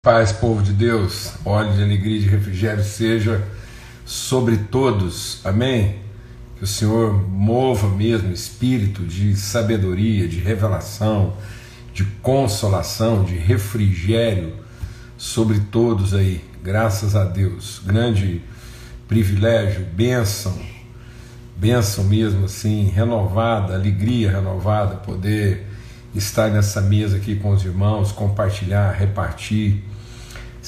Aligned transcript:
Paz, 0.00 0.30
povo 0.30 0.62
de 0.62 0.72
Deus, 0.72 1.32
óleo 1.44 1.72
de 1.72 1.82
alegria 1.82 2.18
e 2.18 2.20
de 2.20 2.28
refrigério 2.28 2.84
seja 2.84 3.44
sobre 4.06 4.56
todos, 4.56 5.40
amém? 5.44 5.96
Que 6.56 6.62
o 6.62 6.66
Senhor 6.68 7.28
mova 7.28 7.88
mesmo 7.88 8.32
espírito 8.32 9.02
de 9.02 9.34
sabedoria, 9.34 10.28
de 10.28 10.38
revelação, 10.38 11.36
de 11.92 12.04
consolação, 12.22 13.24
de 13.24 13.34
refrigério 13.34 14.54
sobre 15.16 15.58
todos 15.58 16.14
aí, 16.14 16.44
graças 16.62 17.16
a 17.16 17.24
Deus. 17.24 17.82
Grande 17.84 18.40
privilégio, 19.08 19.84
bênção, 19.84 20.56
bênção 21.56 22.04
mesmo 22.04 22.44
assim, 22.44 22.84
renovada, 22.84 23.74
alegria 23.74 24.30
renovada, 24.30 24.94
poder 24.94 25.66
estar 26.14 26.50
nessa 26.50 26.80
mesa 26.80 27.16
aqui 27.16 27.34
com 27.34 27.50
os 27.50 27.64
irmãos, 27.64 28.12
compartilhar, 28.12 28.92
repartir, 28.92 29.87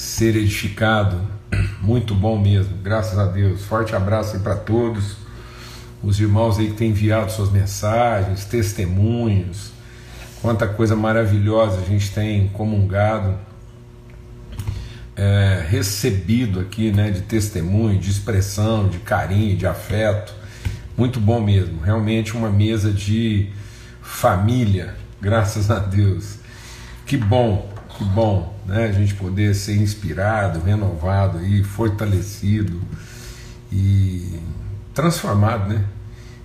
ser 0.01 0.35
edificado. 0.35 1.21
Muito 1.79 2.15
bom 2.15 2.39
mesmo, 2.39 2.75
graças 2.77 3.19
a 3.19 3.25
Deus. 3.25 3.63
Forte 3.65 3.95
abraço 3.95 4.35
aí 4.35 4.41
para 4.41 4.55
todos. 4.55 5.17
Os 6.01 6.19
irmãos 6.19 6.57
aí 6.57 6.69
que 6.69 6.73
têm 6.73 6.89
enviado 6.89 7.31
suas 7.31 7.51
mensagens, 7.51 8.45
testemunhos. 8.45 9.71
Quanta 10.41 10.67
coisa 10.67 10.95
maravilhosa 10.95 11.81
a 11.81 11.85
gente 11.85 12.11
tem 12.11 12.47
comungado, 12.47 13.37
é, 15.15 15.63
recebido 15.69 16.59
aqui, 16.59 16.91
né, 16.91 17.11
de 17.11 17.21
testemunho, 17.21 17.99
de 17.99 18.09
expressão, 18.09 18.89
de 18.89 18.97
carinho, 18.97 19.55
de 19.55 19.67
afeto. 19.67 20.33
Muito 20.97 21.19
bom 21.19 21.39
mesmo. 21.39 21.79
Realmente 21.79 22.35
uma 22.35 22.49
mesa 22.49 22.91
de 22.91 23.49
família, 24.01 24.95
Graças 25.21 25.69
a 25.69 25.77
Deus. 25.77 26.39
Que 27.05 27.15
bom, 27.15 27.70
que 28.01 28.05
bom, 28.05 28.51
né? 28.65 28.85
A 28.85 28.91
gente 28.91 29.13
poder 29.13 29.53
ser 29.53 29.77
inspirado, 29.77 30.59
renovado 30.59 31.37
aí, 31.37 31.63
fortalecido 31.63 32.81
e 33.71 34.39
transformado, 34.93 35.71
né? 35.71 35.85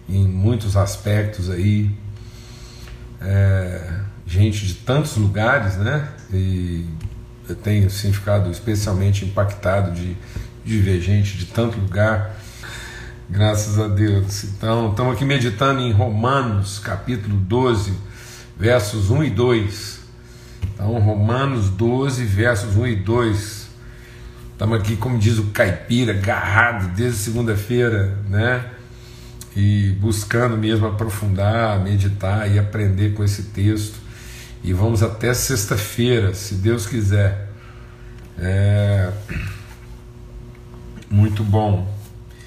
Em 0.07 0.29
muitos 0.29 0.77
aspectos 0.77 1.49
aí. 1.51 1.91
É, 3.23 4.01
gente 4.27 4.67
de 4.67 4.75
tantos 4.75 5.17
lugares, 5.17 5.77
né? 5.79 6.07
E 6.31 6.85
eu 7.49 7.55
tenho 7.55 7.87
assim, 7.87 8.13
ficado 8.13 8.51
especialmente 8.51 9.25
impactado 9.25 9.93
de, 9.93 10.15
de 10.63 10.79
ver 10.79 11.01
gente 11.01 11.39
de 11.39 11.47
tanto 11.47 11.81
lugar. 11.81 12.37
Graças 13.31 13.79
a 13.79 13.89
Deus. 13.89 14.45
Então, 14.45 14.91
estamos 14.91 15.15
aqui 15.15 15.25
meditando 15.25 15.81
em 15.81 15.91
Romanos, 15.91 16.79
capítulo 16.79 17.35
12 17.35 17.95
versos 18.59 19.11
1 19.11 19.25
e 19.25 19.31
2. 19.31 19.96
Então, 20.77 20.99
Romanos 20.99 21.71
12, 21.71 22.23
versos 22.27 22.77
1 22.77 22.87
e 22.87 22.97
2. 22.97 23.69
Estamos 24.53 24.79
aqui, 24.79 24.95
como 24.95 25.19
diz 25.19 25.39
o 25.39 25.45
caipira, 25.45 26.13
agarrado 26.13 26.95
desde 26.95 27.17
segunda-feira, 27.17 28.19
né? 28.29 28.63
E 29.57 29.97
buscando 29.99 30.55
mesmo 30.55 30.87
aprofundar, 30.87 31.83
meditar 31.83 32.55
e 32.55 32.59
aprender 32.59 33.15
com 33.15 33.25
esse 33.25 33.45
texto. 33.45 33.95
E 34.63 34.75
vamos 34.75 35.03
até 35.03 35.33
sexta-feira, 35.33 36.35
se 36.35 36.57
Deus 36.57 36.87
quiser. 36.87 37.49
É... 38.39 39.11
Muito 41.09 41.43
bom. 41.43 41.91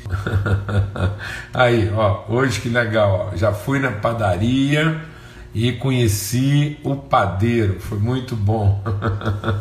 Aí, 1.52 1.92
ó, 1.92 2.26
hoje 2.30 2.62
que 2.62 2.70
legal, 2.70 3.32
ó. 3.34 3.36
Já 3.36 3.52
fui 3.52 3.80
na 3.80 3.92
padaria 3.92 5.02
e 5.53 5.72
conheci 5.73 6.78
o 6.83 6.95
padeiro, 6.95 7.80
foi 7.80 7.97
muito 7.97 8.36
bom. 8.36 8.83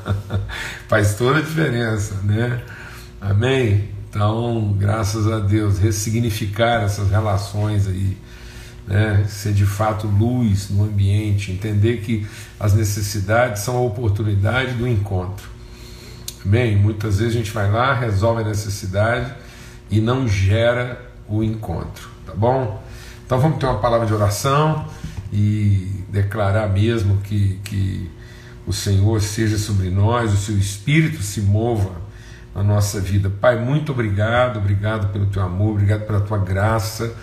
Faz 0.86 1.14
toda 1.14 1.38
a 1.38 1.42
diferença, 1.42 2.16
né? 2.22 2.62
Amém? 3.20 3.88
Então, 4.08 4.74
graças 4.78 5.26
a 5.30 5.38
Deus, 5.38 5.78
ressignificar 5.78 6.82
essas 6.82 7.10
relações 7.10 7.86
aí, 7.86 8.16
né? 8.86 9.24
ser 9.28 9.52
de 9.52 9.66
fato 9.66 10.06
luz 10.06 10.70
no 10.70 10.84
ambiente, 10.84 11.52
entender 11.52 11.98
que 11.98 12.26
as 12.58 12.74
necessidades 12.74 13.62
são 13.62 13.76
a 13.76 13.80
oportunidade 13.80 14.74
do 14.74 14.86
encontro. 14.86 15.48
Amém? 16.44 16.76
Muitas 16.76 17.18
vezes 17.18 17.34
a 17.34 17.38
gente 17.38 17.50
vai 17.50 17.70
lá, 17.70 17.92
resolve 17.92 18.42
a 18.42 18.44
necessidade 18.46 19.32
e 19.90 20.00
não 20.00 20.28
gera 20.28 21.10
o 21.28 21.42
encontro, 21.42 22.08
tá 22.24 22.32
bom? 22.34 22.82
Então 23.26 23.38
vamos 23.38 23.58
ter 23.58 23.66
uma 23.66 23.78
palavra 23.78 24.06
de 24.06 24.14
oração 24.14 24.86
e 25.32 26.04
declarar 26.08 26.68
mesmo 26.68 27.18
que, 27.18 27.60
que 27.64 28.10
o 28.66 28.72
Senhor 28.72 29.20
seja 29.20 29.58
sobre 29.58 29.90
nós, 29.90 30.32
o 30.32 30.36
seu 30.36 30.56
Espírito 30.58 31.22
se 31.22 31.40
mova 31.40 31.92
na 32.54 32.62
nossa 32.62 33.00
vida. 33.00 33.30
Pai, 33.30 33.58
muito 33.58 33.92
obrigado, 33.92 34.58
obrigado 34.58 35.12
pelo 35.12 35.26
teu 35.26 35.42
amor, 35.42 35.72
obrigado 35.72 36.06
pela 36.06 36.20
tua 36.20 36.38
graça, 36.38 37.14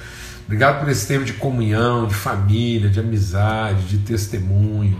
obrigado 0.46 0.80
por 0.80 0.90
esse 0.90 1.08
tempo 1.08 1.26
de 1.26 1.34
comunhão, 1.34 2.08
de 2.08 2.16
família, 2.16 2.90
de 2.90 3.00
amizade, 3.00 3.88
de 3.88 4.00
testemunho 4.00 5.00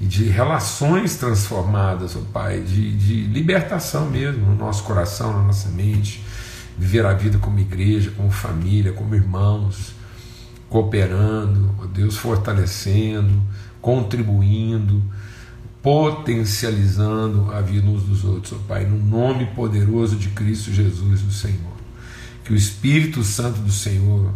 e 0.00 0.06
de 0.06 0.24
relações 0.24 1.16
transformadas, 1.16 2.16
oh 2.16 2.20
Pai, 2.32 2.60
de, 2.60 2.96
de 2.96 3.22
libertação 3.28 4.10
mesmo 4.10 4.46
no 4.46 4.56
nosso 4.56 4.82
coração, 4.82 5.32
na 5.32 5.42
nossa 5.44 5.68
mente, 5.68 6.22
viver 6.76 7.06
a 7.06 7.12
vida 7.14 7.38
como 7.38 7.58
igreja, 7.60 8.12
como 8.16 8.30
família, 8.30 8.92
como 8.92 9.14
irmãos 9.14 9.94
cooperando, 10.74 11.72
ó 11.80 11.86
Deus 11.86 12.16
fortalecendo, 12.16 13.40
contribuindo, 13.80 15.00
potencializando 15.80 17.52
a 17.52 17.60
vida 17.60 17.86
uns 17.86 18.02
dos 18.02 18.24
outros, 18.24 18.54
ó 18.54 18.56
Pai, 18.66 18.84
no 18.84 18.98
nome 18.98 19.46
poderoso 19.54 20.16
de 20.16 20.30
Cristo 20.30 20.72
Jesus, 20.72 21.22
o 21.22 21.30
Senhor. 21.30 21.74
Que 22.42 22.52
o 22.52 22.56
Espírito 22.56 23.22
Santo 23.22 23.60
do 23.60 23.70
Senhor 23.70 24.34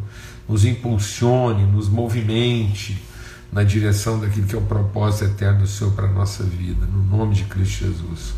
nos 0.48 0.64
impulsione, 0.64 1.66
nos 1.66 1.88
movimente 1.88 3.02
na 3.50 3.64
direção 3.64 4.20
daquilo 4.20 4.46
que 4.46 4.54
é 4.54 4.58
o 4.58 4.62
propósito 4.62 5.24
eterno 5.24 5.62
do 5.62 5.66
Senhor 5.66 5.92
para 5.92 6.06
a 6.06 6.12
nossa 6.12 6.44
vida, 6.44 6.86
no 6.86 7.02
nome 7.02 7.34
de 7.34 7.46
Cristo 7.46 7.84
Jesus. 7.84 8.32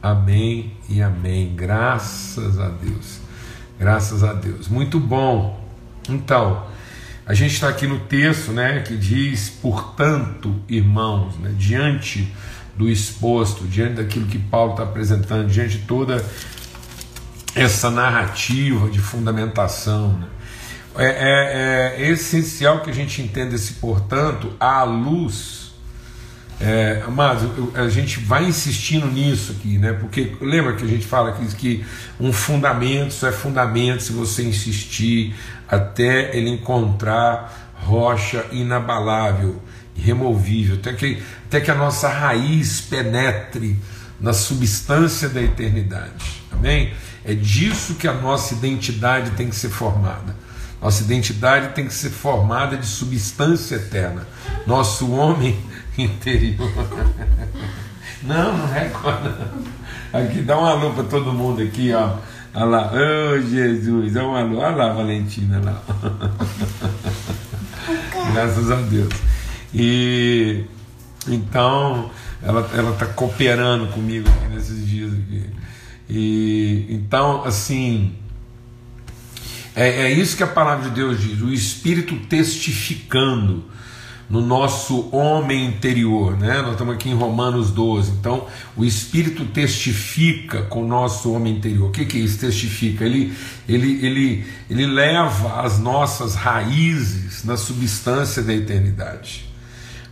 Amém 0.00 0.74
e 0.88 1.02
amém. 1.02 1.52
Graças 1.56 2.60
a 2.60 2.68
Deus. 2.68 3.18
Graças 3.76 4.22
a 4.22 4.34
Deus. 4.34 4.68
Muito 4.68 5.00
bom. 5.00 5.58
Então, 6.08 6.69
a 7.30 7.34
gente 7.34 7.54
está 7.54 7.68
aqui 7.68 7.86
no 7.86 8.00
texto 8.00 8.50
né, 8.50 8.80
que 8.80 8.96
diz, 8.96 9.50
portanto, 9.62 10.52
irmãos, 10.68 11.38
né, 11.38 11.54
diante 11.56 12.28
do 12.76 12.88
exposto, 12.88 13.68
diante 13.68 13.94
daquilo 13.94 14.26
que 14.26 14.36
Paulo 14.36 14.72
está 14.72 14.82
apresentando, 14.82 15.46
diante 15.46 15.78
de 15.78 15.84
toda 15.84 16.24
essa 17.54 17.88
narrativa 17.88 18.90
de 18.90 18.98
fundamentação. 18.98 20.14
Né, 20.14 20.26
é, 20.96 21.06
é, 21.06 22.02
é, 22.02 22.10
essencial 22.10 22.80
que 22.80 22.90
a 22.90 22.92
gente 22.92 23.22
entenda 23.22 23.54
esse 23.54 23.74
portanto 23.74 24.52
à 24.58 24.82
luz 24.82 25.59
é, 26.60 27.02
mas 27.08 27.40
a 27.74 27.88
gente 27.88 28.20
vai 28.20 28.44
insistindo 28.44 29.06
nisso 29.06 29.52
aqui, 29.52 29.78
né? 29.78 29.94
Porque 29.94 30.36
lembra 30.42 30.74
que 30.74 30.84
a 30.84 30.86
gente 30.86 31.06
fala 31.06 31.32
que, 31.32 31.46
que 31.56 31.84
um 32.20 32.34
fundamento 32.34 33.14
só 33.14 33.28
é 33.28 33.32
fundamento 33.32 34.02
se 34.02 34.12
você 34.12 34.42
insistir 34.42 35.34
até 35.66 36.36
ele 36.36 36.50
encontrar 36.50 37.72
rocha 37.76 38.44
inabalável, 38.52 39.62
irremovível, 39.96 40.76
até 40.76 40.92
que, 40.92 41.22
até 41.46 41.60
que 41.60 41.70
a 41.70 41.74
nossa 41.74 42.10
raiz 42.10 42.82
penetre 42.82 43.78
na 44.20 44.34
substância 44.34 45.30
da 45.30 45.40
eternidade. 45.40 46.42
Amém? 46.52 46.92
É 47.24 47.32
disso 47.32 47.94
que 47.94 48.06
a 48.06 48.12
nossa 48.12 48.52
identidade 48.52 49.30
tem 49.30 49.48
que 49.48 49.56
ser 49.56 49.70
formada. 49.70 50.36
Nossa 50.80 51.02
identidade 51.02 51.74
tem 51.74 51.86
que 51.86 51.94
ser 51.94 52.10
formada 52.10 52.76
de 52.76 52.86
substância 52.86 53.76
eterna. 53.76 54.26
Nosso 54.66 55.10
homem 55.12 55.58
interior. 56.04 56.70
Não, 58.22 58.56
não 58.56 58.66
recorda. 58.66 59.50
Aqui, 60.12 60.42
dá 60.42 60.58
um 60.58 60.64
alô 60.64 60.90
para 60.90 61.04
todo 61.04 61.32
mundo 61.32 61.62
aqui, 61.62 61.92
ó. 61.92 62.16
Olha 62.52 62.64
lá, 62.64 62.92
oh 62.92 63.40
Jesus, 63.40 64.12
dá 64.12 64.26
um 64.26 64.34
alô. 64.34 64.58
Olha 64.58 64.76
lá, 64.76 64.92
Valentina 64.92 65.60
lá. 65.64 65.82
Graças 68.32 68.70
a 68.70 68.76
Deus. 68.76 69.12
E 69.72 70.64
então 71.28 72.10
ela 72.42 72.68
ela 72.74 72.90
está 72.90 73.06
cooperando 73.06 73.86
comigo 73.88 74.28
aqui 74.28 74.54
nesses 74.54 74.86
dias 74.86 75.12
aqui. 75.12 75.44
E 76.08 76.86
então 76.90 77.44
assim 77.44 78.14
é, 79.76 79.88
é 80.02 80.12
isso 80.12 80.36
que 80.36 80.42
a 80.42 80.48
palavra 80.48 80.88
de 80.88 80.94
Deus 80.94 81.20
diz, 81.20 81.40
o 81.40 81.52
Espírito 81.52 82.16
testificando 82.28 83.64
no 84.30 84.40
nosso 84.40 85.08
homem 85.10 85.66
interior, 85.66 86.38
né? 86.38 86.62
Nós 86.62 86.72
estamos 86.72 86.94
aqui 86.94 87.10
em 87.10 87.14
Romanos 87.14 87.72
12. 87.72 88.12
Então, 88.12 88.46
o 88.76 88.84
Espírito 88.84 89.44
testifica 89.46 90.62
com 90.62 90.84
o 90.84 90.86
nosso 90.86 91.32
homem 91.32 91.56
interior. 91.56 91.88
O 91.88 91.90
que, 91.90 92.06
que 92.06 92.16
é 92.16 92.20
isso? 92.20 92.38
Testifica. 92.38 93.04
Ele, 93.04 93.36
ele, 93.68 94.06
ele, 94.06 94.46
ele 94.70 94.86
leva 94.86 95.62
as 95.62 95.80
nossas 95.80 96.36
raízes 96.36 97.44
na 97.44 97.56
substância 97.56 98.40
da 98.40 98.54
eternidade. 98.54 99.50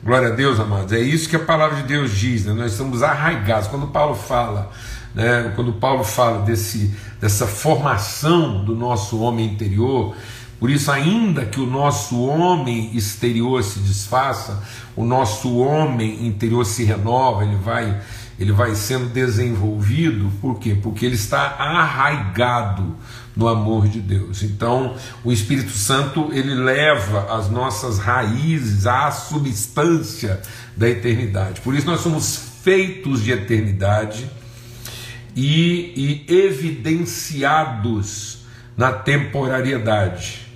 Glória 0.03 0.29
a 0.29 0.33
Deus, 0.33 0.59
amados. 0.59 0.93
É 0.93 1.01
isso 1.01 1.29
que 1.29 1.37
a 1.37 1.41
palavra 1.41 1.77
de 1.77 1.85
Deus 1.85 2.11
diz. 2.11 2.45
Né? 2.45 2.53
Nós 2.53 2.73
estamos 2.73 3.05
arraigados. 3.05 3.69
Quando 3.69 3.87
Paulo 3.87 4.17
fala, 4.17 4.73
né? 5.15 5.53
quando 5.55 5.73
Paulo 5.75 6.03
fala 6.03 6.43
desse, 6.43 6.93
dessa 7.21 7.47
formação 7.47 8.65
do 8.65 8.75
nosso 8.75 9.21
homem 9.21 9.47
interior, 9.47 10.17
por 10.59 10.71
isso, 10.71 10.91
ainda 10.91 11.45
que 11.47 11.61
o 11.61 11.67
nosso 11.67 12.21
homem 12.21 12.91
exterior 12.97 13.63
se 13.63 13.79
desfaça, 13.79 14.61
o 14.97 15.05
nosso 15.05 15.57
homem 15.59 16.27
interior 16.27 16.65
se 16.65 16.83
renova, 16.83 17.45
ele 17.45 17.55
vai, 17.57 18.01
ele 18.41 18.51
vai 18.51 18.75
sendo 18.75 19.07
desenvolvido. 19.07 20.33
Por 20.41 20.59
quê? 20.59 20.77
Porque 20.83 21.07
ele 21.07 21.15
está 21.15 21.43
arraigado 21.43 22.97
no 23.37 23.47
amor 23.47 23.87
de 23.87 24.01
Deus. 24.01 24.43
Então, 24.43 24.97
o 25.23 25.31
Espírito 25.31 25.71
Santo 25.71 26.31
ele 26.33 26.55
leva 26.55 27.39
as 27.39 27.49
nossas 27.49 28.01
raízes 28.01 28.85
à 28.85 29.13
substância 29.13 30.43
da 30.77 30.89
eternidade. 30.89 31.61
Por 31.61 31.77
isso 31.77 31.87
nós 31.87 32.01
somos 32.01 32.49
feitos 32.65 33.23
de 33.23 33.31
eternidade 33.31 34.29
e, 35.37 36.25
e 36.27 36.35
evidenciados 36.35 38.41
na 38.77 38.93
temporariedade. 38.93 40.48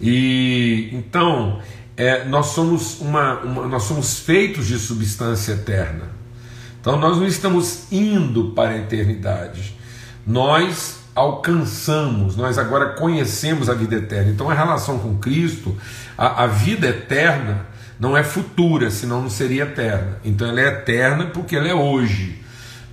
E 0.00 0.90
então 0.92 1.60
é, 1.96 2.24
nós 2.24 2.46
somos 2.46 3.00
uma, 3.00 3.40
uma, 3.40 3.66
nós 3.66 3.84
somos 3.84 4.18
feitos 4.18 4.66
de 4.66 4.78
substância 4.78 5.52
eterna. 5.52 6.04
Então 6.80 6.98
nós 6.98 7.16
não 7.16 7.26
estamos 7.26 7.90
indo 7.90 8.50
para 8.50 8.70
a 8.70 8.78
eternidade. 8.78 9.74
Nós 10.26 11.00
alcançamos, 11.14 12.36
nós 12.36 12.58
agora 12.58 12.90
conhecemos 12.90 13.70
a 13.70 13.74
vida 13.74 13.96
eterna. 13.96 14.30
Então 14.30 14.50
a 14.50 14.54
relação 14.54 14.98
com 14.98 15.16
Cristo, 15.16 15.74
a, 16.16 16.44
a 16.44 16.46
vida 16.46 16.88
eterna 16.88 17.66
não 17.98 18.14
é 18.14 18.22
futura, 18.22 18.90
senão 18.90 19.22
não 19.22 19.30
seria 19.30 19.62
eterna. 19.62 20.18
Então 20.22 20.46
ela 20.46 20.60
é 20.60 20.66
eterna 20.66 21.26
porque 21.26 21.56
ela 21.56 21.66
é 21.66 21.74
hoje. 21.74 22.38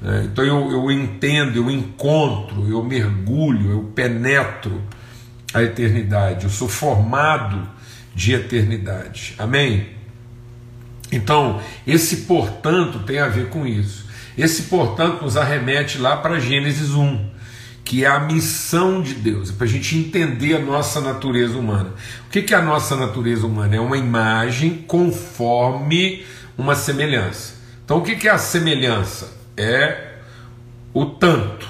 Né? 0.02 0.30
Então 0.32 0.46
eu, 0.46 0.72
eu 0.72 0.90
entendo, 0.90 1.58
eu 1.58 1.70
encontro, 1.70 2.70
eu 2.70 2.82
mergulho, 2.82 3.72
eu 3.72 3.84
penetro 3.94 4.82
a 5.54 5.62
eternidade, 5.62 6.46
eu 6.46 6.50
sou 6.50 6.68
formado 6.68 7.70
de 8.16 8.34
eternidade. 8.34 9.36
Amém? 9.38 9.90
Então, 11.12 11.62
esse 11.86 12.18
portanto 12.18 13.00
tem 13.00 13.20
a 13.20 13.28
ver 13.28 13.50
com 13.50 13.66
isso. 13.68 14.08
Esse 14.38 14.64
portanto 14.64 15.22
nos 15.22 15.38
arremete 15.38 16.00
lá 16.00 16.18
para 16.18 16.40
Gênesis 16.40 16.92
1, 16.92 17.30
que 17.84 18.04
é 18.04 18.08
a 18.08 18.20
missão 18.20 19.02
de 19.02 19.14
Deus, 19.14 19.52
é 19.52 19.54
para 19.54 19.66
a 19.66 19.70
gente 19.70 19.96
entender 19.96 20.56
a 20.56 20.60
nossa 20.60 21.00
natureza 21.00 21.58
humana. 21.58 21.92
O 22.26 22.30
que 22.30 22.54
é 22.54 22.58
a 22.58 22.62
nossa 22.62 22.96
natureza 22.96 23.46
humana? 23.46 23.76
É 23.76 23.80
uma 23.80 23.98
imagem 23.98 24.84
conforme 24.88 26.26
uma 26.58 26.74
semelhança. 26.74 27.56
Então, 27.86 27.98
o 27.98 28.02
que 28.02 28.28
é 28.28 28.32
a 28.32 28.38
semelhança? 28.38 29.32
É 29.56 30.14
o 30.94 31.06
tanto. 31.06 31.68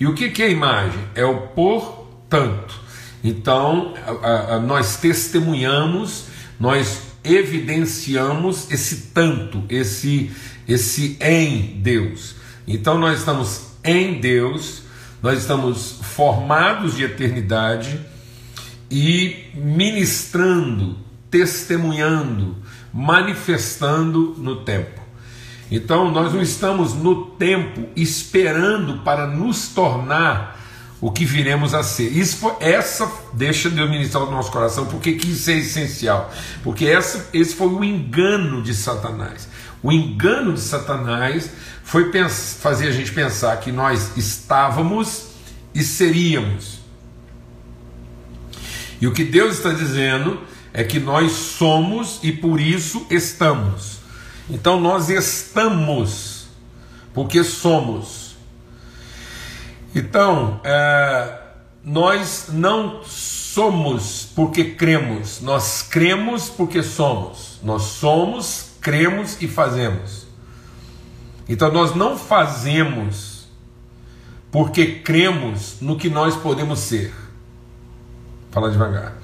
E 0.00 0.06
o 0.06 0.14
que 0.14 0.42
é 0.42 0.46
a 0.46 0.50
imagem? 0.50 1.00
É 1.14 1.24
o 1.24 1.48
por 1.48 2.06
tanto. 2.30 2.87
Então, 3.22 3.94
a, 4.22 4.54
a, 4.54 4.60
nós 4.60 4.96
testemunhamos, 4.96 6.26
nós 6.58 7.02
evidenciamos 7.24 8.70
esse 8.70 9.08
tanto, 9.12 9.64
esse, 9.68 10.30
esse 10.66 11.16
em 11.20 11.80
Deus. 11.80 12.36
Então, 12.66 12.98
nós 12.98 13.18
estamos 13.18 13.68
em 13.84 14.20
Deus, 14.20 14.82
nós 15.22 15.38
estamos 15.38 15.98
formados 16.02 16.96
de 16.96 17.04
eternidade 17.04 18.00
e 18.90 19.46
ministrando, 19.54 20.96
testemunhando, 21.30 22.56
manifestando 22.92 24.34
no 24.38 24.56
tempo. 24.56 25.00
Então, 25.70 26.10
nós 26.10 26.32
não 26.32 26.40
estamos 26.40 26.94
no 26.94 27.26
tempo 27.26 27.88
esperando 27.94 29.02
para 29.02 29.26
nos 29.26 29.68
tornar 29.68 30.57
o 31.00 31.10
que 31.12 31.24
viremos 31.24 31.74
a 31.74 31.82
ser. 31.82 32.10
Isso 32.16 32.50
essa 32.60 33.10
deixa 33.32 33.70
Deus 33.70 33.88
ministrar 33.88 34.24
no 34.24 34.32
nosso 34.32 34.50
coração, 34.50 34.86
porque 34.86 35.12
que 35.12 35.30
isso 35.30 35.50
é 35.50 35.54
essencial. 35.54 36.32
Porque 36.62 36.86
essa, 36.86 37.28
esse 37.32 37.54
foi 37.54 37.68
o 37.68 37.84
engano 37.84 38.62
de 38.62 38.74
Satanás. 38.74 39.48
O 39.82 39.92
engano 39.92 40.52
de 40.52 40.60
Satanás 40.60 41.50
foi 41.84 42.10
fazer 42.60 42.88
a 42.88 42.92
gente 42.92 43.12
pensar 43.12 43.56
que 43.60 43.70
nós 43.70 44.16
estávamos 44.16 45.28
e 45.74 45.82
seríamos. 45.82 46.78
E 49.00 49.06
o 49.06 49.12
que 49.12 49.22
Deus 49.22 49.56
está 49.56 49.72
dizendo 49.72 50.40
é 50.72 50.82
que 50.82 50.98
nós 50.98 51.32
somos 51.32 52.18
e 52.22 52.32
por 52.32 52.60
isso 52.60 53.06
estamos. 53.08 53.98
Então 54.50 54.80
nós 54.80 55.08
estamos, 55.08 56.48
porque 57.14 57.44
somos. 57.44 58.17
Então, 59.94 60.60
é, 60.64 61.38
nós 61.82 62.48
não 62.52 63.02
somos 63.04 64.28
porque 64.34 64.64
cremos, 64.64 65.40
nós 65.40 65.82
cremos 65.82 66.48
porque 66.48 66.82
somos. 66.82 67.58
Nós 67.62 67.82
somos, 67.82 68.72
cremos 68.80 69.40
e 69.40 69.48
fazemos. 69.48 70.26
Então, 71.48 71.72
nós 71.72 71.94
não 71.94 72.16
fazemos 72.16 73.48
porque 74.50 74.86
cremos 75.00 75.76
no 75.80 75.96
que 75.96 76.08
nós 76.08 76.36
podemos 76.36 76.78
ser. 76.80 77.12
Fala 78.50 78.70
devagar. 78.70 79.14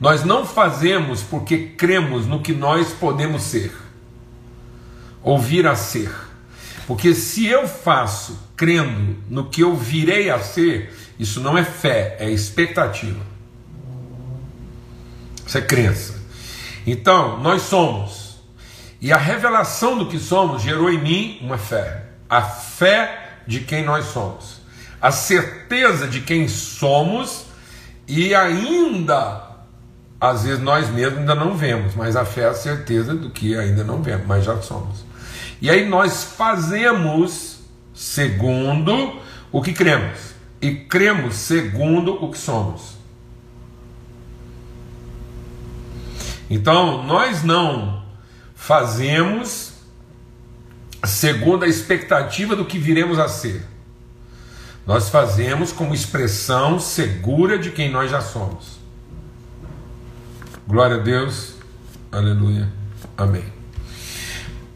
Nós 0.00 0.24
não 0.24 0.44
fazemos 0.46 1.22
porque 1.22 1.58
cremos 1.76 2.26
no 2.26 2.40
que 2.40 2.52
nós 2.52 2.92
podemos 2.92 3.42
ser, 3.42 3.72
ou 5.22 5.38
vir 5.38 5.66
a 5.66 5.74
ser. 5.74 6.27
Porque 6.88 7.14
se 7.14 7.46
eu 7.46 7.68
faço 7.68 8.38
crendo 8.56 9.18
no 9.28 9.50
que 9.50 9.60
eu 9.60 9.76
virei 9.76 10.30
a 10.30 10.38
ser, 10.38 10.90
isso 11.18 11.38
não 11.38 11.58
é 11.58 11.62
fé, 11.62 12.16
é 12.18 12.30
expectativa. 12.30 13.20
Isso 15.46 15.58
é 15.58 15.60
crença. 15.60 16.18
Então, 16.86 17.38
nós 17.40 17.60
somos. 17.60 18.38
E 19.02 19.12
a 19.12 19.18
revelação 19.18 19.98
do 19.98 20.06
que 20.06 20.18
somos 20.18 20.62
gerou 20.62 20.90
em 20.90 20.98
mim 20.98 21.38
uma 21.42 21.58
fé. 21.58 22.04
A 22.26 22.40
fé 22.40 23.42
de 23.46 23.60
quem 23.60 23.84
nós 23.84 24.06
somos. 24.06 24.62
A 24.98 25.10
certeza 25.10 26.08
de 26.08 26.22
quem 26.22 26.48
somos 26.48 27.44
e 28.06 28.34
ainda 28.34 29.46
às 30.18 30.44
vezes 30.44 30.60
nós 30.60 30.88
mesmos 30.88 31.18
ainda 31.18 31.34
não 31.34 31.54
vemos, 31.54 31.94
mas 31.94 32.16
a 32.16 32.24
fé 32.24 32.40
é 32.40 32.48
a 32.48 32.54
certeza 32.54 33.14
do 33.14 33.28
que 33.28 33.54
ainda 33.56 33.84
não 33.84 34.02
vemos, 34.02 34.26
mas 34.26 34.42
já 34.42 34.60
somos. 34.62 35.06
E 35.60 35.68
aí 35.68 35.88
nós 35.88 36.24
fazemos 36.24 37.58
segundo 37.94 39.20
o 39.50 39.60
que 39.60 39.72
cremos, 39.72 40.34
e 40.60 40.74
cremos 40.74 41.34
segundo 41.34 42.12
o 42.24 42.30
que 42.30 42.38
somos. 42.38 42.96
Então, 46.50 47.02
nós 47.04 47.42
não 47.42 48.02
fazemos 48.54 49.72
segundo 51.04 51.64
a 51.64 51.68
expectativa 51.68 52.56
do 52.56 52.64
que 52.64 52.78
viremos 52.78 53.18
a 53.18 53.28
ser. 53.28 53.62
Nós 54.86 55.10
fazemos 55.10 55.70
como 55.70 55.92
expressão 55.92 56.80
segura 56.80 57.58
de 57.58 57.70
quem 57.70 57.90
nós 57.90 58.10
já 58.10 58.20
somos. 58.20 58.78
Glória 60.66 60.96
a 60.96 61.00
Deus. 61.00 61.54
Aleluia. 62.10 62.68
Amém. 63.16 63.57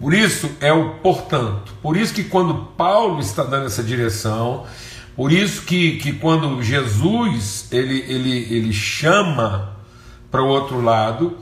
Por 0.03 0.13
isso 0.13 0.51
é 0.61 0.73
o 0.73 0.95
portanto. 0.95 1.73
Por 1.81 1.97
isso 1.97 2.13
que 2.13 2.25
quando 2.25 2.73
Paulo 2.77 3.21
está 3.21 3.45
dando 3.45 3.67
essa 3.67 3.85
direção, 3.85 4.67
por 5.15 5.31
isso 5.31 5.63
que, 5.63 5.97
que 5.99 6.15
quando 6.15 6.61
Jesus 6.61 7.69
ele, 7.71 8.05
ele, 8.09 8.53
ele 8.53 8.73
chama 8.73 9.77
para 10.29 10.43
o 10.43 10.49
outro 10.49 10.81
lado, 10.81 11.39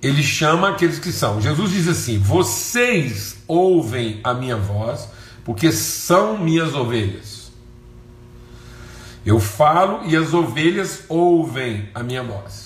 ele 0.00 0.22
chama 0.22 0.68
aqueles 0.68 1.00
que 1.00 1.10
são. 1.10 1.40
Jesus 1.40 1.72
diz 1.72 1.88
assim: 1.88 2.16
Vocês 2.16 3.38
ouvem 3.48 4.20
a 4.22 4.32
minha 4.32 4.56
voz, 4.56 5.08
porque 5.44 5.72
são 5.72 6.38
minhas 6.38 6.72
ovelhas. 6.72 7.50
Eu 9.26 9.40
falo 9.40 10.08
e 10.08 10.16
as 10.16 10.32
ovelhas 10.32 11.02
ouvem 11.08 11.88
a 11.92 12.00
minha 12.04 12.22
voz. 12.22 12.63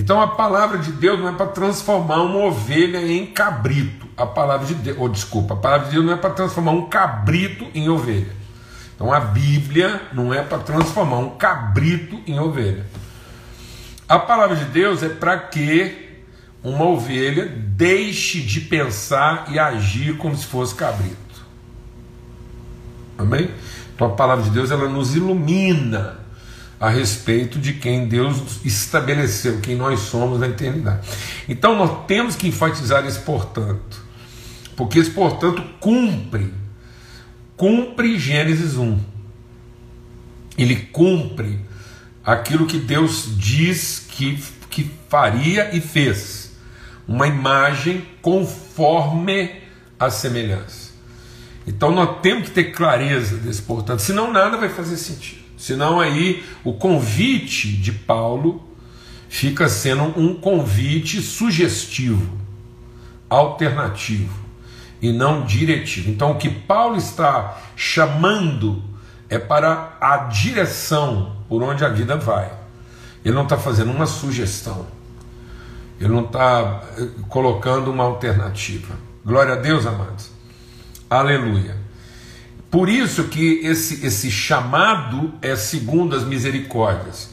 Então 0.00 0.18
a 0.18 0.28
palavra 0.28 0.78
de 0.78 0.92
Deus 0.92 1.20
não 1.20 1.28
é 1.28 1.32
para 1.32 1.48
transformar 1.48 2.22
uma 2.22 2.46
ovelha 2.46 3.06
em 3.06 3.26
cabrito. 3.26 4.08
A 4.16 4.24
palavra 4.24 4.66
de 4.66 4.72
Deus, 4.72 4.96
ou 4.96 5.04
oh, 5.04 5.08
desculpa, 5.10 5.52
a 5.52 5.56
palavra 5.58 5.88
de 5.88 5.92
Deus 5.92 6.06
não 6.06 6.14
é 6.14 6.16
para 6.16 6.30
transformar 6.30 6.70
um 6.70 6.88
cabrito 6.88 7.66
em 7.74 7.86
ovelha. 7.90 8.32
Então 8.94 9.12
a 9.12 9.20
Bíblia 9.20 10.00
não 10.14 10.32
é 10.32 10.42
para 10.42 10.56
transformar 10.56 11.18
um 11.18 11.36
cabrito 11.36 12.18
em 12.26 12.40
ovelha. 12.40 12.86
A 14.08 14.18
palavra 14.18 14.56
de 14.56 14.64
Deus 14.64 15.02
é 15.02 15.10
para 15.10 15.36
que 15.36 16.08
uma 16.64 16.86
ovelha 16.86 17.46
deixe 17.46 18.40
de 18.40 18.62
pensar 18.62 19.52
e 19.52 19.58
agir 19.58 20.16
como 20.16 20.34
se 20.34 20.46
fosse 20.46 20.74
cabrito. 20.74 21.44
Amém? 23.18 23.50
Então 23.94 24.06
a 24.06 24.10
palavra 24.12 24.44
de 24.44 24.50
Deus 24.50 24.70
ela 24.70 24.88
nos 24.88 25.14
ilumina 25.14 26.19
a 26.80 26.88
respeito 26.88 27.58
de 27.58 27.74
quem 27.74 28.08
Deus 28.08 28.64
estabeleceu, 28.64 29.60
quem 29.60 29.76
nós 29.76 30.00
somos 30.00 30.40
na 30.40 30.48
eternidade. 30.48 31.06
Então 31.46 31.76
nós 31.76 32.06
temos 32.06 32.34
que 32.34 32.48
enfatizar 32.48 33.04
esse 33.04 33.18
portanto, 33.18 34.02
porque 34.74 34.98
esse 34.98 35.10
portanto 35.10 35.62
cumpre, 35.78 36.54
cumpre 37.54 38.18
Gênesis 38.18 38.78
1. 38.78 38.98
Ele 40.56 40.76
cumpre 40.76 41.60
aquilo 42.24 42.66
que 42.66 42.78
Deus 42.78 43.28
diz 43.36 44.06
que, 44.08 44.42
que 44.70 44.90
faria 45.08 45.76
e 45.76 45.80
fez. 45.82 46.52
Uma 47.06 47.26
imagem 47.26 48.06
conforme 48.22 49.50
a 49.98 50.10
semelhança. 50.10 50.90
Então 51.66 51.90
nós 51.90 52.20
temos 52.22 52.48
que 52.48 52.54
ter 52.54 52.72
clareza 52.72 53.36
desse 53.36 53.60
portanto, 53.62 54.00
senão 54.00 54.32
nada 54.32 54.56
vai 54.56 54.68
fazer 54.70 54.96
sentido. 54.96 55.39
Senão 55.60 56.00
aí 56.00 56.42
o 56.64 56.72
convite 56.72 57.68
de 57.68 57.92
Paulo 57.92 58.64
fica 59.28 59.68
sendo 59.68 60.04
um 60.18 60.34
convite 60.34 61.20
sugestivo, 61.20 62.34
alternativo 63.28 64.40
e 65.02 65.12
não 65.12 65.44
diretivo. 65.44 66.08
Então 66.08 66.30
o 66.30 66.36
que 66.36 66.48
Paulo 66.48 66.96
está 66.96 67.60
chamando 67.76 68.82
é 69.28 69.38
para 69.38 69.98
a 70.00 70.16
direção 70.28 71.36
por 71.46 71.62
onde 71.62 71.84
a 71.84 71.90
vida 71.90 72.16
vai. 72.16 72.50
Ele 73.22 73.34
não 73.34 73.42
está 73.42 73.58
fazendo 73.58 73.92
uma 73.92 74.06
sugestão. 74.06 74.86
Ele 76.00 76.08
não 76.08 76.24
está 76.24 76.84
eh, 76.96 77.06
colocando 77.28 77.90
uma 77.90 78.04
alternativa. 78.04 78.94
Glória 79.22 79.52
a 79.52 79.56
Deus, 79.56 79.84
amados. 79.84 80.30
Aleluia. 81.10 81.76
Por 82.70 82.88
isso 82.88 83.24
que 83.24 83.60
esse, 83.64 84.06
esse 84.06 84.30
chamado 84.30 85.34
é 85.42 85.56
segundo 85.56 86.14
as 86.14 86.24
misericórdias. 86.24 87.30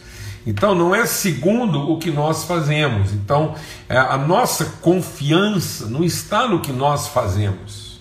Então 0.47 0.73
não 0.73 0.95
é 0.95 1.05
segundo 1.05 1.91
o 1.91 1.99
que 1.99 2.09
nós 2.09 2.45
fazemos. 2.45 3.13
Então 3.13 3.53
é, 3.87 3.97
a 3.97 4.17
nossa 4.17 4.65
confiança 4.81 5.85
não 5.87 6.03
está 6.03 6.47
no 6.47 6.61
que 6.61 6.71
nós 6.71 7.07
fazemos. 7.07 7.99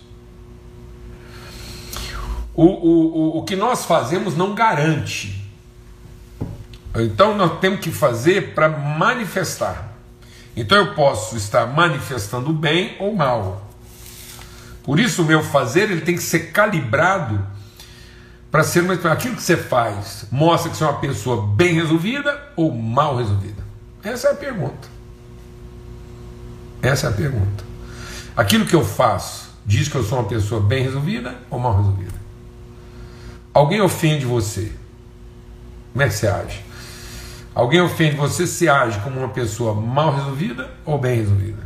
O, 2.55 2.65
o, 2.65 3.17
o, 3.37 3.39
o 3.39 3.45
que 3.45 3.55
nós 3.55 3.85
fazemos 3.85 4.35
não 4.35 4.55
garante. 4.55 5.45
Então 6.95 7.37
nós 7.37 7.59
temos 7.59 7.81
que 7.81 7.91
fazer 7.91 8.55
para 8.55 8.69
manifestar. 8.69 9.93
Então 10.57 10.79
eu 10.79 10.95
posso 10.95 11.37
estar 11.37 11.67
manifestando 11.67 12.51
bem 12.53 12.97
ou 12.99 13.15
mal. 13.15 13.66
Por 14.87 15.01
isso, 15.01 15.23
o 15.23 15.25
meu 15.25 15.43
fazer 15.43 15.91
ele 15.91 16.01
tem 16.01 16.15
que 16.15 16.23
ser 16.23 16.53
calibrado 16.53 17.45
para 18.53 18.63
ser 18.63 18.81
uma, 18.81 18.95
aquilo 18.95 19.35
que 19.35 19.43
você 19.43 19.57
faz 19.57 20.27
mostra 20.31 20.71
que 20.71 20.77
você 20.77 20.85
é 20.85 20.87
uma 20.87 21.01
pessoa 21.01 21.45
bem 21.45 21.75
resolvida 21.75 22.41
ou 22.55 22.73
mal 22.73 23.17
resolvida. 23.17 23.63
Essa 24.03 24.29
é 24.29 24.31
a 24.31 24.35
pergunta. 24.37 24.89
Essa 26.81 27.09
é 27.09 27.11
a 27.11 27.13
pergunta. 27.13 27.65
Aquilo 28.37 28.65
que 28.65 28.77
eu 28.77 28.85
faço 28.85 29.51
diz 29.67 29.89
que 29.89 29.97
eu 29.97 30.05
sou 30.05 30.21
uma 30.21 30.29
pessoa 30.29 30.61
bem 30.61 30.85
resolvida 30.85 31.35
ou 31.51 31.59
mal 31.59 31.77
resolvida? 31.77 32.15
Alguém 33.53 33.81
ofende 33.81 34.25
você? 34.25 34.73
Como 35.93 36.05
é 36.05 36.09
que 36.09 36.15
você 36.15 36.29
age? 36.29 36.61
Alguém 37.53 37.81
ofende 37.81 38.15
você, 38.15 38.47
se 38.47 38.69
age 38.69 39.01
como 39.01 39.19
uma 39.19 39.31
pessoa 39.31 39.75
mal 39.75 40.15
resolvida 40.15 40.71
ou 40.85 40.97
bem 40.97 41.17
resolvida? 41.17 41.66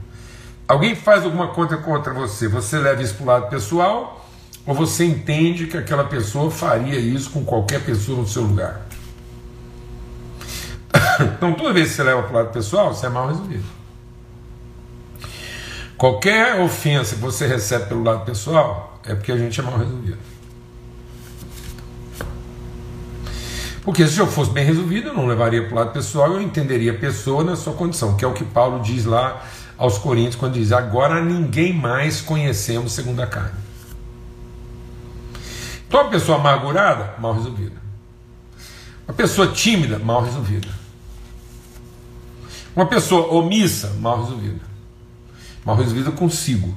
Alguém 0.70 0.94
faz 0.94 1.24
alguma 1.24 1.48
coisa 1.48 1.76
contra 1.78 2.14
você, 2.14 2.46
você 2.46 2.78
leva 2.78 3.02
isso 3.02 3.14
para 3.14 3.24
o 3.24 3.26
lado 3.26 3.50
pessoal 3.50 4.24
ou 4.64 4.72
você 4.72 5.04
entende 5.04 5.66
que 5.66 5.76
aquela 5.76 6.04
pessoa 6.04 6.48
faria 6.48 6.96
isso 6.96 7.30
com 7.30 7.44
qualquer 7.44 7.80
pessoa 7.80 8.18
no 8.18 8.28
seu 8.28 8.42
lugar? 8.42 8.82
Então, 11.36 11.54
toda 11.54 11.72
vez 11.72 11.88
que 11.88 11.96
você 11.96 12.04
leva 12.04 12.22
para 12.22 12.30
o 12.30 12.36
lado 12.36 12.52
pessoal, 12.52 12.94
você 12.94 13.06
é 13.06 13.08
mal 13.08 13.26
resolvido. 13.26 13.64
Qualquer 15.96 16.60
ofensa 16.60 17.16
que 17.16 17.20
você 17.20 17.48
recebe 17.48 17.86
pelo 17.86 18.04
lado 18.04 18.24
pessoal 18.24 19.00
é 19.04 19.12
porque 19.12 19.32
a 19.32 19.36
gente 19.36 19.58
é 19.58 19.62
mal 19.64 19.76
resolvido. 19.76 20.18
Porque 23.82 24.06
se 24.06 24.20
eu 24.20 24.26
fosse 24.28 24.52
bem 24.52 24.64
resolvido, 24.64 25.08
eu 25.08 25.14
não 25.14 25.26
levaria 25.26 25.64
para 25.64 25.72
o 25.72 25.74
lado 25.74 25.92
pessoal, 25.92 26.34
eu 26.34 26.40
entenderia 26.40 26.92
a 26.92 26.96
pessoa 26.96 27.42
na 27.42 27.56
sua 27.56 27.72
condição, 27.72 28.16
que 28.16 28.24
é 28.24 28.28
o 28.28 28.32
que 28.32 28.44
Paulo 28.44 28.80
diz 28.84 29.04
lá 29.04 29.44
aos 29.80 29.96
Coríntios 29.96 30.36
quando 30.36 30.52
diz: 30.52 30.70
Agora 30.70 31.24
ninguém 31.24 31.72
mais 31.72 32.20
conhecemos 32.20 32.92
segundo 32.92 33.20
a 33.20 33.26
carne. 33.26 33.58
Então, 35.88 36.02
uma 36.02 36.10
pessoa 36.10 36.38
amargurada, 36.38 37.14
mal 37.18 37.34
resolvida. 37.34 37.80
Uma 39.08 39.14
pessoa 39.14 39.48
tímida, 39.48 39.98
mal 39.98 40.22
resolvida. 40.22 40.68
Uma 42.76 42.86
pessoa 42.86 43.32
omissa, 43.32 43.92
mal 43.98 44.22
resolvida. 44.22 44.60
Mal 45.64 45.74
resolvida 45.74 46.12
consigo. 46.12 46.72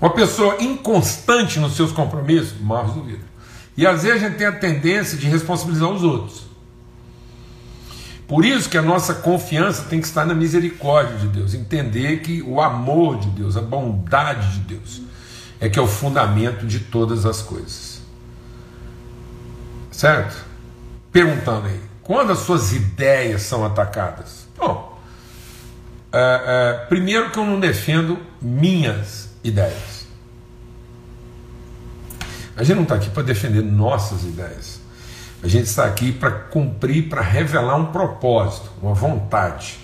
Uma 0.00 0.10
pessoa 0.10 0.62
inconstante 0.62 1.58
nos 1.58 1.74
seus 1.74 1.90
compromissos, 1.90 2.60
mal 2.60 2.86
resolvida. 2.86 3.24
E 3.76 3.86
às 3.86 4.02
vezes 4.02 4.22
a 4.22 4.28
gente 4.28 4.38
tem 4.38 4.46
a 4.46 4.52
tendência 4.52 5.18
de 5.18 5.26
responsabilizar 5.26 5.88
os 5.88 6.04
outros. 6.04 6.53
Por 8.26 8.44
isso 8.44 8.70
que 8.70 8.78
a 8.78 8.82
nossa 8.82 9.14
confiança 9.14 9.84
tem 9.84 10.00
que 10.00 10.06
estar 10.06 10.24
na 10.24 10.34
misericórdia 10.34 11.18
de 11.18 11.28
Deus, 11.28 11.52
entender 11.52 12.20
que 12.20 12.42
o 12.42 12.60
amor 12.60 13.18
de 13.18 13.28
Deus, 13.30 13.56
a 13.56 13.60
bondade 13.60 14.52
de 14.54 14.60
Deus, 14.60 15.02
é 15.60 15.68
que 15.68 15.78
é 15.78 15.82
o 15.82 15.86
fundamento 15.86 16.66
de 16.66 16.80
todas 16.80 17.26
as 17.26 17.42
coisas. 17.42 18.02
Certo? 19.90 20.36
Perguntando 21.12 21.66
aí, 21.66 21.80
quando 22.02 22.32
as 22.32 22.38
suas 22.40 22.72
ideias 22.72 23.42
são 23.42 23.64
atacadas? 23.64 24.46
Bom, 24.56 24.98
é, 26.12 26.18
é, 26.82 26.86
primeiro 26.86 27.30
que 27.30 27.38
eu 27.38 27.44
não 27.44 27.60
defendo 27.60 28.18
minhas 28.40 29.30
ideias. 29.42 30.06
A 32.56 32.62
gente 32.62 32.76
não 32.76 32.82
está 32.84 32.94
aqui 32.94 33.10
para 33.10 33.22
defender 33.22 33.62
nossas 33.62 34.22
ideias. 34.22 34.80
A 35.44 35.46
gente 35.46 35.66
está 35.66 35.84
aqui 35.84 36.10
para 36.10 36.30
cumprir, 36.30 37.06
para 37.10 37.20
revelar 37.20 37.76
um 37.76 37.92
propósito, 37.92 38.70
uma 38.80 38.94
vontade. 38.94 39.78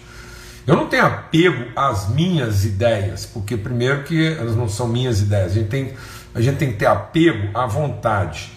Eu 0.66 0.74
não 0.74 0.86
tenho 0.86 1.04
apego 1.04 1.66
às 1.76 2.08
minhas 2.08 2.64
ideias, 2.64 3.26
porque 3.26 3.58
primeiro 3.58 4.02
que 4.04 4.26
elas 4.38 4.56
não 4.56 4.70
são 4.70 4.88
minhas 4.88 5.20
ideias. 5.20 5.52
A 5.52 5.54
gente 5.56 5.68
tem, 5.68 5.92
a 6.34 6.40
gente 6.40 6.56
tem 6.56 6.72
que 6.72 6.78
ter 6.78 6.86
apego 6.86 7.50
à 7.52 7.66
vontade. 7.66 8.50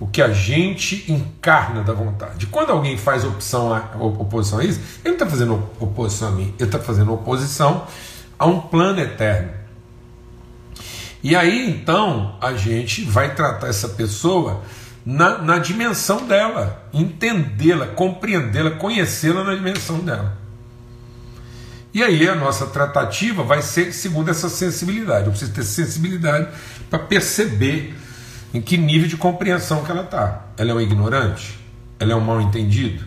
O 0.00 0.08
que 0.08 0.20
a 0.20 0.32
gente 0.32 1.04
encarna 1.10 1.84
da 1.84 1.92
vontade. 1.92 2.48
Quando 2.48 2.70
alguém 2.70 2.98
faz 2.98 3.24
opção 3.24 3.72
a, 3.72 3.96
oposição 3.96 4.58
a 4.58 4.64
isso, 4.64 4.80
ele 5.04 5.10
não 5.10 5.12
está 5.12 5.26
fazendo 5.26 5.54
oposição 5.78 6.28
a 6.28 6.32
mim, 6.32 6.52
ele 6.58 6.68
está 6.68 6.80
fazendo 6.80 7.14
oposição 7.14 7.86
a 8.36 8.46
um 8.46 8.60
plano 8.60 8.98
eterno. 9.00 9.52
E 11.22 11.36
aí 11.36 11.70
então 11.70 12.36
a 12.40 12.54
gente 12.54 13.04
vai 13.04 13.32
tratar 13.32 13.68
essa 13.68 13.90
pessoa 13.90 14.62
na, 15.06 15.38
na 15.38 15.58
dimensão 15.58 16.26
dela, 16.26 16.84
entendê-la, 16.92 17.86
compreendê-la, 17.86 18.72
conhecê-la 18.72 19.44
na 19.44 19.54
dimensão 19.54 20.00
dela. 20.00 20.36
E 21.94 22.02
aí 22.02 22.28
a 22.28 22.34
nossa 22.34 22.66
tratativa 22.66 23.44
vai 23.44 23.62
ser 23.62 23.92
segundo 23.92 24.30
essa 24.30 24.48
sensibilidade. 24.48 25.26
Eu 25.26 25.30
preciso 25.30 25.52
ter 25.52 25.62
sensibilidade 25.62 26.48
para 26.90 26.98
perceber 26.98 27.94
em 28.52 28.60
que 28.60 28.76
nível 28.76 29.08
de 29.08 29.16
compreensão 29.16 29.84
que 29.84 29.90
ela 29.92 30.02
está. 30.02 30.46
Ela 30.58 30.72
é 30.72 30.74
um 30.74 30.80
ignorante? 30.80 31.58
Ela 32.00 32.12
é 32.12 32.16
um 32.16 32.20
mal 32.20 32.40
entendido? 32.40 33.04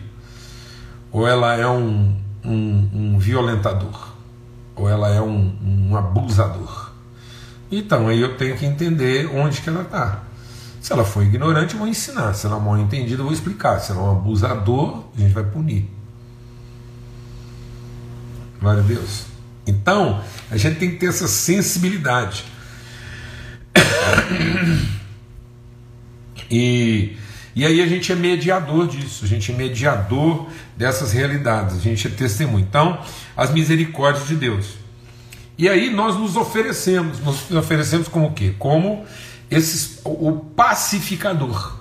Ou 1.12 1.28
ela 1.28 1.54
é 1.54 1.66
um, 1.66 2.16
um, 2.42 2.90
um 2.92 3.18
violentador? 3.18 4.14
Ou 4.74 4.88
ela 4.88 5.08
é 5.10 5.20
um, 5.20 5.54
um 5.62 5.96
abusador? 5.96 6.90
Então 7.70 8.08
aí 8.08 8.20
eu 8.20 8.36
tenho 8.36 8.56
que 8.56 8.64
entender 8.64 9.30
onde 9.32 9.60
que 9.60 9.68
ela 9.68 9.82
está. 9.82 10.29
Se 10.80 10.92
ela 10.92 11.04
for 11.04 11.22
ignorante, 11.22 11.74
eu 11.74 11.78
vou 11.78 11.88
ensinar. 11.88 12.32
Se 12.32 12.46
ela 12.46 12.56
é 12.56 12.60
mal 12.60 12.78
entendida, 12.78 13.20
eu 13.20 13.24
vou 13.26 13.34
explicar. 13.34 13.78
Se 13.80 13.92
ela 13.92 14.00
é 14.00 14.04
um 14.04 14.10
abusador, 14.12 15.04
a 15.16 15.20
gente 15.20 15.32
vai 15.32 15.44
punir. 15.44 15.88
Glória 18.60 18.82
a 18.82 18.86
Deus. 18.86 19.24
Então, 19.66 20.22
a 20.50 20.56
gente 20.56 20.78
tem 20.78 20.90
que 20.90 20.96
ter 20.96 21.06
essa 21.06 21.28
sensibilidade. 21.28 22.44
E, 26.50 27.16
e 27.54 27.64
aí 27.64 27.80
a 27.80 27.86
gente 27.86 28.10
é 28.10 28.16
mediador 28.16 28.88
disso, 28.88 29.24
a 29.24 29.28
gente 29.28 29.52
é 29.52 29.54
mediador 29.54 30.48
dessas 30.76 31.12
realidades, 31.12 31.76
a 31.76 31.80
gente 31.80 32.06
é 32.08 32.10
testemunho. 32.10 32.66
Então, 32.68 33.00
as 33.36 33.52
misericórdias 33.52 34.26
de 34.26 34.34
Deus. 34.34 34.74
E 35.56 35.68
aí 35.68 35.90
nós 35.90 36.16
nos 36.16 36.36
oferecemos, 36.36 37.20
nos 37.20 37.50
oferecemos 37.52 38.08
como 38.08 38.26
o 38.28 38.32
quê? 38.32 38.54
Como 38.58 39.04
esses, 39.50 40.00
o 40.04 40.32
pacificador. 40.32 41.80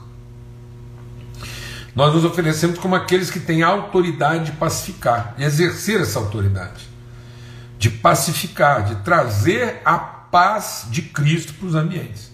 Nós 1.95 2.13
nos 2.13 2.23
oferecemos 2.23 2.79
como 2.79 2.95
aqueles 2.95 3.29
que 3.29 3.39
têm 3.39 3.61
autoridade 3.61 4.45
de 4.45 4.51
pacificar, 4.53 5.35
de 5.37 5.43
exercer 5.43 6.01
essa 6.01 6.19
autoridade, 6.19 6.87
de 7.77 7.89
pacificar, 7.89 8.85
de 8.85 8.95
trazer 9.03 9.81
a 9.83 9.97
paz 9.97 10.87
de 10.89 11.01
Cristo 11.01 11.53
para 11.53 11.67
os 11.67 11.75
ambientes. 11.75 12.29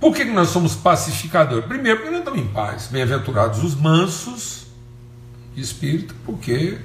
Por 0.00 0.14
que, 0.14 0.24
nós 0.24 0.48
somos 0.48 0.74
pacificadores? 0.74 1.66
Primeiro, 1.66 1.98
porque 1.98 2.10
nós 2.10 2.20
estamos 2.20 2.40
em 2.40 2.48
paz. 2.48 2.88
Bem-aventurados 2.90 3.62
os 3.62 3.74
mansos 3.74 4.66
de 5.54 5.60
espírito, 5.60 6.14
porque 6.24 6.78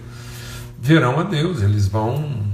verão 0.82 1.18
a 1.20 1.24
Deus, 1.24 1.62
eles 1.62 1.88
vão. 1.88 2.46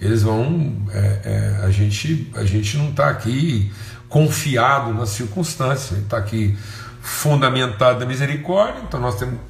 Eles 0.00 0.22
vão. 0.22 0.86
É, 0.92 1.58
é, 1.60 1.64
a, 1.64 1.70
gente, 1.70 2.30
a 2.36 2.44
gente 2.44 2.76
não 2.76 2.90
está 2.90 3.08
aqui 3.08 3.72
confiado 4.12 4.92
nas 4.92 5.08
circunstâncias, 5.08 5.98
está 5.98 6.18
aqui 6.18 6.54
fundamentado 7.00 7.98
na 7.98 8.04
misericórdia, 8.04 8.82
então 8.86 9.00
nós 9.00 9.18
temos 9.18 9.40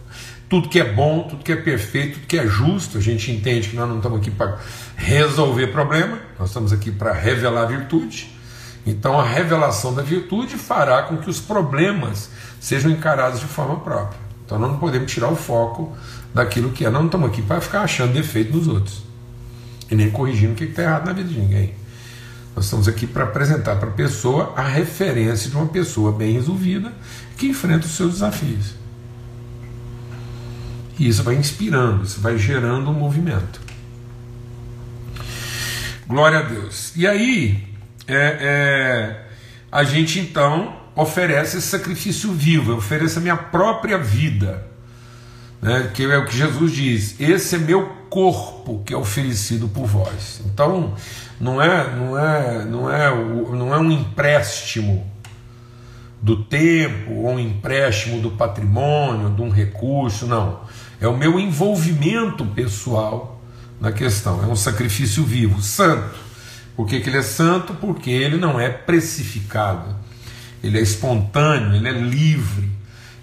tudo 0.49 0.69
que 0.69 0.78
é 0.78 0.85
bom, 0.85 1.25
tudo 1.25 1.42
que 1.42 1.50
é 1.50 1.57
perfeito, 1.57 2.14
tudo 2.14 2.26
que 2.28 2.38
é 2.38 2.47
justo, 2.47 2.97
a 2.97 3.00
gente 3.00 3.33
entende 3.33 3.71
que 3.71 3.75
nós 3.75 3.88
não 3.88 3.97
estamos 3.97 4.21
aqui 4.21 4.31
para 4.31 4.59
resolver 4.95 5.66
problema, 5.69 6.16
nós 6.38 6.50
estamos 6.50 6.73
aqui 6.73 6.92
para 6.92 7.12
revelar 7.12 7.66
virtude. 7.66 8.31
Então 8.87 9.19
a 9.19 9.25
revelação 9.25 9.92
da 9.95 10.02
virtude 10.02 10.57
fará 10.57 11.02
com 11.02 11.16
que 11.16 11.28
os 11.28 11.40
problemas 11.40 12.31
sejam 12.61 12.90
encarados 12.90 13.40
de 13.40 13.47
forma 13.47 13.81
própria. 13.81 14.21
Então 14.47 14.61
nós 14.61 14.71
não 14.71 14.78
podemos 14.78 15.11
tirar 15.11 15.28
o 15.28 15.37
foco 15.37 15.92
daquilo 16.33 16.71
que 16.71 16.85
é. 16.85 16.90
Nós 16.90 17.00
não 17.00 17.07
estamos 17.07 17.28
aqui 17.31 17.42
para 17.42 17.61
ficar 17.61 17.81
achando 17.81 18.12
defeito 18.12 18.57
nos 18.57 18.69
outros 18.69 19.02
e 19.90 19.95
nem 19.97 20.09
corrigindo 20.11 20.52
o 20.52 20.54
que 20.54 20.64
está 20.64 20.83
errado 20.83 21.07
na 21.07 21.12
vida 21.12 21.28
de 21.28 21.38
ninguém. 21.38 21.82
Nós 22.54 22.66
estamos 22.66 22.87
aqui 22.87 23.06
para 23.06 23.25
apresentar 23.25 23.76
para 23.76 23.88
a 23.88 23.92
pessoa 23.92 24.52
a 24.56 24.62
referência 24.62 25.50
de 25.50 25.56
uma 25.56 25.66
pessoa 25.66 26.12
bem 26.12 26.35
resolvida 26.35 26.92
que 27.37 27.47
enfrenta 27.47 27.87
os 27.87 27.92
seus 27.92 28.14
desafios. 28.14 28.75
E 30.99 31.09
isso 31.09 31.23
vai 31.23 31.35
inspirando, 31.35 32.04
isso 32.04 32.21
vai 32.21 32.37
gerando 32.37 32.90
um 32.90 32.94
movimento. 32.94 33.61
Glória 36.06 36.40
a 36.40 36.42
Deus. 36.42 36.92
E 36.94 37.06
aí, 37.06 37.66
é, 38.06 38.37
é, 38.40 39.26
a 39.71 39.82
gente 39.82 40.21
então 40.21 40.76
oferece 40.94 41.56
esse 41.56 41.68
sacrifício 41.68 42.32
vivo, 42.32 42.73
eu 42.73 42.76
ofereço 42.76 43.18
a 43.18 43.23
minha 43.23 43.37
própria 43.37 43.97
vida, 43.97 44.66
né, 45.62 45.92
que 45.95 46.02
é 46.02 46.19
o 46.19 46.26
que 46.26 46.37
Jesus 46.37 46.73
diz: 46.73 47.21
esse 47.21 47.54
é 47.54 47.59
meu 47.59 47.87
corpo 48.11 48.83
que 48.85 48.92
é 48.92 48.97
oferecido 48.97 49.69
por 49.69 49.87
vós. 49.87 50.42
Então, 50.45 50.95
não 51.40 51.62
é, 51.62 51.97
não 51.97 52.19
é, 52.19 52.64
não 52.64 52.90
é, 52.90 53.14
não 53.54 53.75
é 53.75 53.78
um 53.78 53.90
empréstimo 53.90 55.07
do 56.21 56.45
tempo 56.45 57.12
ou 57.12 57.31
um 57.31 57.38
empréstimo 57.38 58.21
do 58.21 58.33
patrimônio, 58.33 59.31
de 59.31 59.40
um 59.40 59.50
recurso, 59.50 60.26
não. 60.26 60.61
É 61.00 61.07
o 61.07 61.16
meu 61.16 61.38
envolvimento 61.38 62.45
pessoal 62.45 63.40
na 63.81 63.90
questão. 63.92 64.42
É 64.42 64.47
um 64.47 64.57
sacrifício 64.57 65.25
vivo, 65.25 65.62
santo. 65.62 66.19
Por 66.76 66.87
que, 66.87 67.00
que 67.00 67.09
ele 67.09 67.19
é 67.19 67.23
santo? 67.23 67.75
Porque 67.75 68.11
ele 68.11 68.37
não 68.37 68.59
é 68.59 68.69
precificado, 68.69 69.95
ele 70.62 70.78
é 70.78 70.83
espontâneo, 70.83 71.75
ele 71.75 71.88
é 71.88 71.92
livre 71.92 72.71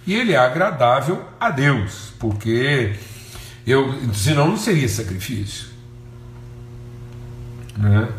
e 0.09 0.15
ele 0.15 0.33
é 0.33 0.37
agradável 0.37 1.23
a 1.39 1.51
Deus, 1.51 2.11
porque 2.17 2.95
eu, 3.65 3.93
senão 4.11 4.47
não 4.47 4.57
seria 4.57 4.89
sacrifício, 4.89 5.67
né? 7.77 8.09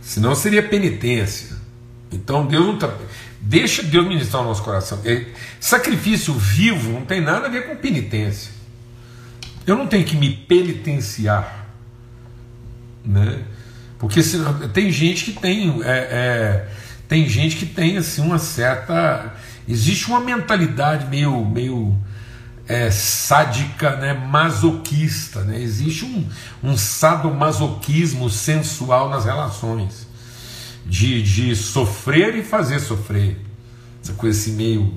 senão 0.00 0.32
seria 0.36 0.62
penitência. 0.62 1.56
Então 2.12 2.46
Deus 2.46 2.64
não 2.64 2.78
tá, 2.78 2.94
deixa 3.40 3.82
Deus 3.82 4.06
ministrar 4.06 4.42
o 4.42 4.44
nosso 4.44 4.62
coração. 4.62 5.00
É, 5.04 5.26
sacrifício 5.58 6.32
vivo 6.34 6.92
não 6.92 7.04
tem 7.04 7.20
nada 7.20 7.46
a 7.46 7.50
ver 7.50 7.66
com 7.66 7.74
penitência. 7.74 8.52
Eu 9.66 9.76
não 9.76 9.88
tenho 9.88 10.04
que 10.04 10.16
me 10.16 10.30
penitenciar, 10.30 11.66
né? 13.04 13.42
Porque 13.98 14.22
se, 14.22 14.38
tem 14.72 14.88
gente 14.92 15.24
que 15.24 15.32
tem. 15.32 15.82
É, 15.82 15.88
é, 15.88 16.68
tem 17.08 17.28
gente 17.28 17.56
que 17.56 17.66
tem 17.66 17.96
assim 17.96 18.22
uma 18.22 18.38
certa. 18.38 19.34
Existe 19.66 20.08
uma 20.08 20.20
mentalidade 20.20 21.06
meio, 21.06 21.44
meio 21.44 21.96
é, 22.68 22.90
sádica, 22.90 23.96
né, 23.96 24.14
masoquista. 24.14 25.42
Né? 25.42 25.60
Existe 25.60 26.04
um, 26.04 26.28
um 26.62 26.76
sadomasoquismo 26.76 28.28
sensual 28.28 29.08
nas 29.08 29.24
relações. 29.24 30.06
De, 30.86 31.22
de 31.22 31.56
sofrer 31.56 32.34
e 32.36 32.42
fazer 32.42 32.78
sofrer. 32.78 33.40
Essa 34.02 34.12
coisa 34.12 34.38
assim 34.38 34.52
meio, 34.52 34.94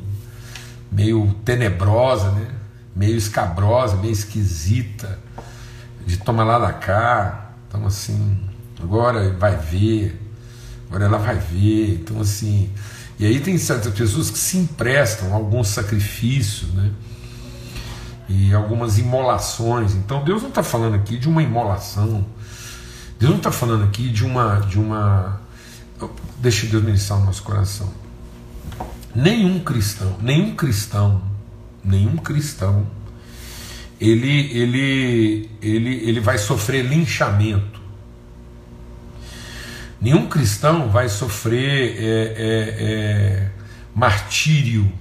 meio 0.92 1.34
tenebrosa, 1.46 2.32
né? 2.32 2.48
meio 2.94 3.16
escabrosa, 3.16 3.96
meio 3.96 4.12
esquisita. 4.12 5.18
De 6.06 6.18
tomar 6.18 6.44
lá 6.44 6.60
da 6.60 6.74
cá. 6.74 7.52
Então 7.68 7.86
assim 7.86 8.38
agora 8.82 9.32
vai 9.34 9.56
ver, 9.56 10.22
agora 10.88 11.06
ela 11.06 11.18
vai 11.18 11.36
ver. 11.36 12.02
Então, 12.02 12.22
assim. 12.22 12.70
E 13.20 13.26
aí 13.26 13.40
tem 13.40 13.58
certas 13.58 13.94
pessoas 13.94 14.30
que 14.30 14.38
se 14.38 14.58
emprestam 14.58 15.34
alguns 15.34 15.70
sacrifícios, 15.70 16.72
né? 16.74 16.92
E 18.30 18.54
algumas 18.54 19.00
imolações. 19.00 19.96
Então 19.96 20.24
Deus 20.24 20.42
não 20.42 20.50
está 20.50 20.62
falando 20.62 20.96
aqui 20.96 21.18
de 21.18 21.28
uma 21.28 21.42
imolação. 21.42 22.26
Deus 23.18 23.32
não 23.32 23.38
está 23.38 23.52
falando 23.52 23.84
aqui 23.86 24.10
de 24.10 24.24
uma. 24.24 24.60
de 24.60 24.80
uma 24.80 25.42
Deixa 26.40 26.68
Deus 26.68 26.84
ministrar 26.84 27.20
o 27.20 27.26
nosso 27.26 27.42
coração. 27.42 27.92
Nenhum 29.16 29.60
cristão, 29.60 30.16
nenhum 30.22 30.56
cristão, 30.56 31.24
nenhum 31.84 32.18
cristão, 32.18 32.86
ele, 34.00 34.52
ele, 34.56 35.50
ele, 35.60 35.96
ele 36.08 36.20
vai 36.20 36.38
sofrer 36.38 36.86
linchamento 36.86 37.87
Nenhum 40.00 40.28
cristão 40.28 40.90
vai 40.90 41.10
sofrer 41.10 41.98
é, 41.98 42.06
é, 42.06 42.76
é, 42.80 43.52
martírio. 43.96 44.92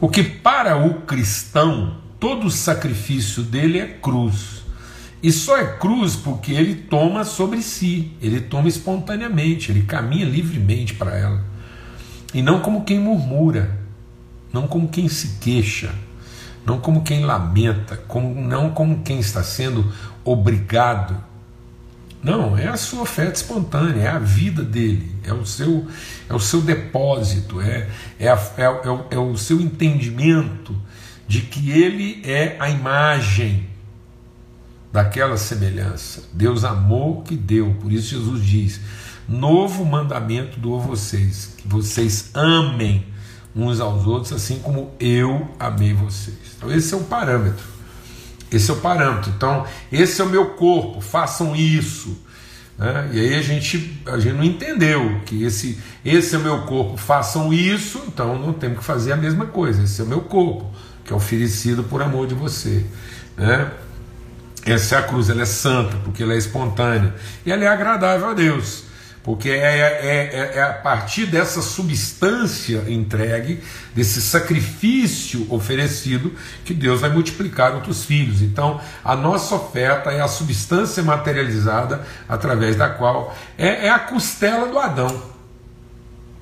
Porque 0.00 0.22
para 0.22 0.76
o 0.76 1.02
cristão, 1.02 1.98
todo 2.18 2.46
o 2.46 2.50
sacrifício 2.50 3.42
dele 3.42 3.78
é 3.78 3.86
cruz. 3.86 4.64
E 5.22 5.30
só 5.30 5.56
é 5.56 5.76
cruz 5.76 6.16
porque 6.16 6.52
ele 6.52 6.74
toma 6.74 7.24
sobre 7.24 7.60
si, 7.60 8.12
ele 8.22 8.40
toma 8.40 8.68
espontaneamente, 8.68 9.70
ele 9.70 9.82
caminha 9.82 10.24
livremente 10.24 10.94
para 10.94 11.16
ela. 11.16 11.44
E 12.32 12.40
não 12.40 12.60
como 12.60 12.84
quem 12.84 12.98
murmura, 12.98 13.78
não 14.52 14.66
como 14.66 14.88
quem 14.88 15.08
se 15.08 15.38
queixa, 15.40 15.94
não 16.64 16.78
como 16.78 17.02
quem 17.02 17.24
lamenta, 17.24 17.96
como, 18.08 18.40
não 18.40 18.70
como 18.70 19.02
quem 19.02 19.18
está 19.18 19.42
sendo 19.42 19.92
obrigado 20.24 21.25
não, 22.26 22.58
é 22.58 22.66
a 22.66 22.76
sua 22.76 23.02
oferta 23.02 23.36
espontânea, 23.36 24.02
é 24.02 24.08
a 24.08 24.18
vida 24.18 24.64
dele, 24.64 25.14
é 25.22 25.32
o 25.32 25.46
seu, 25.46 25.86
é 26.28 26.34
o 26.34 26.40
seu 26.40 26.60
depósito, 26.60 27.60
é, 27.60 27.88
é, 28.18 28.28
a, 28.28 28.34
é, 28.56 28.64
é, 28.64 28.90
o, 28.90 29.06
é 29.12 29.16
o 29.16 29.36
seu 29.36 29.60
entendimento 29.60 30.74
de 31.28 31.42
que 31.42 31.70
ele 31.70 32.20
é 32.24 32.56
a 32.58 32.68
imagem 32.68 33.68
daquela 34.92 35.36
semelhança. 35.36 36.24
Deus 36.32 36.64
amou 36.64 37.22
que 37.22 37.36
deu, 37.36 37.76
por 37.80 37.92
isso 37.92 38.16
Jesus 38.16 38.44
diz: 38.44 38.80
Novo 39.28 39.84
mandamento 39.84 40.58
dou 40.58 40.80
a 40.80 40.82
vocês, 40.82 41.54
que 41.56 41.68
vocês 41.68 42.30
amem 42.34 43.06
uns 43.54 43.78
aos 43.78 44.04
outros, 44.04 44.32
assim 44.32 44.58
como 44.58 44.90
eu 44.98 45.48
amei 45.60 45.94
vocês. 45.94 46.56
Então, 46.56 46.72
esse 46.72 46.92
é 46.92 46.96
o 46.96 47.04
parâmetro. 47.04 47.75
Esse 48.50 48.70
é 48.70 48.74
o 48.74 48.76
parâmetro. 48.76 49.32
Então, 49.36 49.66
esse 49.90 50.20
é 50.20 50.24
o 50.24 50.28
meu 50.28 50.50
corpo, 50.50 51.00
façam 51.00 51.54
isso. 51.54 52.16
Né? 52.78 53.10
E 53.12 53.20
aí 53.20 53.34
a 53.34 53.42
gente, 53.42 54.02
a 54.06 54.18
gente 54.18 54.34
não 54.34 54.44
entendeu 54.44 55.20
que 55.24 55.42
esse, 55.42 55.78
esse 56.04 56.34
é 56.34 56.38
o 56.38 56.42
meu 56.42 56.62
corpo, 56.62 56.96
façam 56.96 57.52
isso, 57.52 58.02
então 58.06 58.38
não 58.38 58.52
temos 58.52 58.78
que 58.78 58.84
fazer 58.84 59.12
a 59.12 59.16
mesma 59.16 59.46
coisa. 59.46 59.82
Esse 59.82 60.00
é 60.00 60.04
o 60.04 60.06
meu 60.06 60.20
corpo, 60.20 60.70
que 61.04 61.12
é 61.12 61.16
oferecido 61.16 61.84
por 61.84 62.02
amor 62.02 62.26
de 62.26 62.34
você. 62.34 62.84
Né? 63.36 63.70
Essa 64.64 64.96
é 64.96 64.98
a 64.98 65.02
cruz, 65.02 65.30
ela 65.30 65.42
é 65.42 65.46
santa, 65.46 65.96
porque 66.04 66.22
ela 66.22 66.34
é 66.34 66.36
espontânea. 66.36 67.14
E 67.44 67.52
ela 67.52 67.64
é 67.64 67.68
agradável 67.68 68.28
a 68.28 68.34
Deus 68.34 68.86
porque 69.26 69.50
é, 69.50 69.54
é, 69.54 70.52
é, 70.52 70.52
é, 70.54 70.62
a 70.62 70.72
partir 70.72 71.26
dessa 71.26 71.60
substância 71.60 72.84
entregue, 72.86 73.60
desse 73.92 74.22
sacrifício 74.22 75.48
oferecido, 75.52 76.32
que 76.64 76.72
Deus 76.72 77.00
vai 77.00 77.10
multiplicar 77.10 77.74
outros 77.74 78.04
filhos. 78.04 78.40
Então, 78.40 78.80
a 79.04 79.16
nossa 79.16 79.56
oferta 79.56 80.12
é 80.12 80.20
a 80.20 80.28
substância 80.28 81.02
materializada 81.02 82.06
através 82.28 82.76
da 82.76 82.88
qual 82.88 83.36
é, 83.58 83.86
é 83.86 83.90
a 83.90 83.98
costela 83.98 84.68
do 84.68 84.78
Adão. 84.78 85.20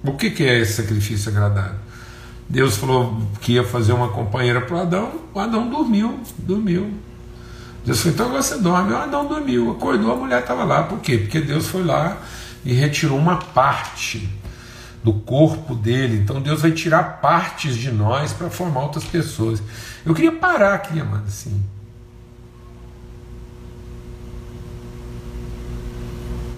O 0.04 0.12
que, 0.12 0.28
que 0.28 0.44
é 0.44 0.58
esse 0.58 0.74
sacrifício 0.74 1.30
agradável? 1.30 1.76
Deus 2.46 2.76
falou 2.76 3.22
que 3.40 3.52
ia 3.52 3.64
fazer 3.64 3.94
uma 3.94 4.10
companheira 4.10 4.60
para 4.60 4.82
Adão, 4.82 5.22
o 5.32 5.40
Adão 5.40 5.70
dormiu, 5.70 6.20
dormiu. 6.36 6.92
Deus 7.82 8.02
falou, 8.02 8.14
então 8.14 8.28
você 8.30 8.58
dorme. 8.58 8.92
O 8.92 8.96
Adão 8.98 9.26
dormiu, 9.26 9.70
acordou, 9.70 10.12
a 10.12 10.16
mulher 10.16 10.40
estava 10.40 10.64
lá. 10.64 10.82
Por 10.82 10.98
quê? 10.98 11.16
Porque 11.16 11.40
Deus 11.40 11.66
foi 11.66 11.82
lá 11.82 12.18
e 12.64 12.72
retirou 12.72 13.18
uma 13.18 13.36
parte 13.36 14.28
do 15.02 15.12
corpo 15.12 15.74
dele. 15.74 16.16
Então 16.16 16.40
Deus 16.40 16.62
vai 16.62 16.72
tirar 16.72 17.20
partes 17.20 17.76
de 17.76 17.92
nós 17.92 18.32
para 18.32 18.48
formar 18.48 18.80
outras 18.80 19.04
pessoas. 19.04 19.62
Eu 20.04 20.14
queria 20.14 20.32
parar 20.32 20.74
aqui, 20.74 20.98
amado, 20.98 21.26
assim. 21.26 21.62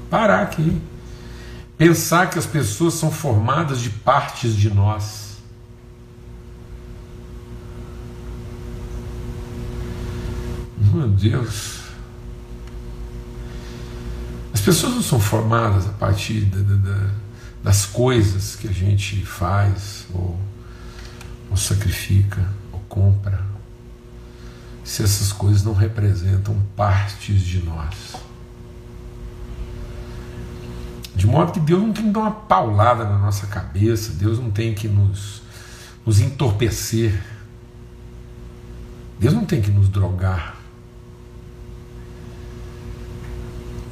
Parar 0.09 0.43
aqui. 0.43 0.81
pensar 1.77 2.31
que 2.31 2.39
as 2.39 2.47
pessoas 2.47 2.95
são 2.95 3.11
formadas 3.11 3.81
de 3.81 3.91
partes 3.91 4.57
de 4.57 4.73
nós. 4.73 5.37
Meu 10.79 11.09
Deus. 11.09 11.86
As 14.67 14.75
pessoas 14.75 14.95
não 14.95 15.03
são 15.03 15.21
formadas 15.21 15.87
a 15.87 15.93
partir 15.93 16.41
da, 16.41 16.59
da, 16.59 17.11
das 17.63 17.87
coisas 17.87 18.57
que 18.57 18.67
a 18.67 18.73
gente 18.73 19.25
faz, 19.25 20.07
ou, 20.13 20.37
ou 21.49 21.57
sacrifica, 21.57 22.45
ou 22.73 22.81
compra, 22.89 23.41
se 24.83 25.05
essas 25.05 25.31
coisas 25.31 25.63
não 25.63 25.73
representam 25.73 26.61
partes 26.75 27.43
de 27.43 27.63
nós. 27.63 28.17
De 31.15 31.29
modo 31.29 31.53
que 31.53 31.61
Deus 31.61 31.81
não 31.81 31.93
tem 31.93 32.07
que 32.07 32.11
dar 32.11 32.21
uma 32.23 32.33
paulada 32.33 33.05
na 33.05 33.19
nossa 33.19 33.47
cabeça, 33.47 34.15
Deus 34.15 34.41
não 34.41 34.51
tem 34.51 34.75
que 34.75 34.89
nos, 34.89 35.43
nos 36.05 36.19
entorpecer, 36.19 37.23
Deus 39.17 39.33
não 39.33 39.45
tem 39.45 39.63
que 39.63 39.71
nos 39.71 39.89
drogar. 39.89 40.56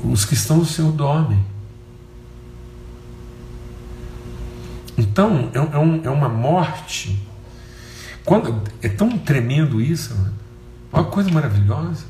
Os 0.04 0.24
que 0.24 0.34
estão 0.34 0.58
no 0.58 0.66
Senhor 0.66 0.92
dormem. 0.92 1.42
Então, 4.96 5.50
é, 5.52 5.58
é, 5.58 5.78
um, 5.78 6.04
é 6.04 6.10
uma 6.10 6.28
morte. 6.28 7.18
Quando, 8.24 8.62
é 8.82 8.88
tão 8.88 9.18
tremendo 9.18 9.80
isso, 9.80 10.14
né? 10.14 10.30
uma 10.92 11.04
coisa 11.04 11.30
maravilhosa. 11.30 12.04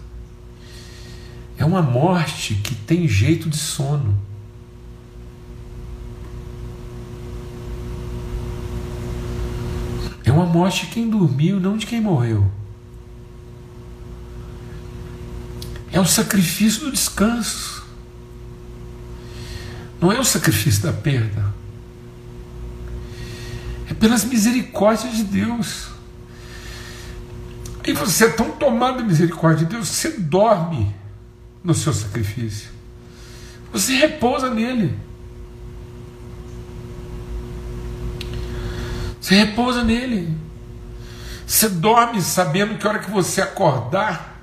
É 1.57 1.65
uma 1.65 1.83
morte 1.83 2.55
que 2.57 2.75
tem 2.75 3.07
jeito 3.07 3.49
de 3.49 3.57
sono. 3.57 4.19
É 10.25 10.33
uma 10.33 10.47
morte 10.47 10.87
de 10.87 10.93
quem 10.93 11.09
dormiu, 11.09 11.61
não 11.61 11.77
de 11.77 11.87
quem 11.87 12.01
morreu. 12.01 12.51
É 15.93 16.01
o 16.01 16.05
sacrifício 16.05 16.87
do 16.87 16.93
descanso. 16.93 17.84
Não 20.05 20.13
é 20.13 20.21
o 20.21 20.25
sacrifício 20.25 20.83
da 20.83 20.93
perda. 20.93 21.43
É 23.89 23.95
pelas 23.95 24.23
misericórdias 24.23 25.17
de 25.17 25.25
Deus. 25.25 25.89
E 27.87 27.95
você 27.95 28.27
é 28.27 28.29
tão 28.29 28.51
tomado 28.51 28.99
de 28.99 29.05
misericórdia 29.05 29.65
de 29.65 29.75
Deus 29.75 29.89
que 29.89 29.95
você 29.95 30.11
dorme 30.19 30.95
no 31.65 31.75
seu 31.75 31.95
sacrifício. 31.95 32.69
Você 33.73 33.95
repousa 33.95 34.51
nele. 34.51 34.95
Você 39.19 39.37
repousa 39.37 39.83
nele. 39.83 40.37
Você 41.47 41.71
dorme 41.71 42.21
sabendo 42.21 42.77
que 42.77 42.87
a 42.87 42.91
hora 42.91 42.99
que 42.99 43.11
você 43.11 43.41
acordar, 43.41 44.39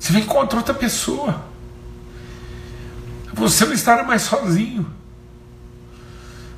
você 0.00 0.10
vai 0.10 0.22
encontrar 0.22 0.60
outra 0.60 0.72
pessoa. 0.72 1.52
Você 3.34 3.64
não 3.64 3.72
estará 3.72 4.02
mais 4.04 4.22
sozinho. 4.22 4.86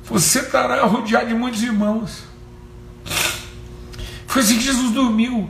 Você 0.05 0.39
estará 0.39 0.83
rodeado 0.85 1.27
de 1.27 1.33
muitos 1.33 1.61
irmãos. 1.61 2.23
Foi 4.25 4.41
assim 4.41 4.55
que 4.55 4.63
Jesus 4.63 4.91
dormiu. 4.93 5.49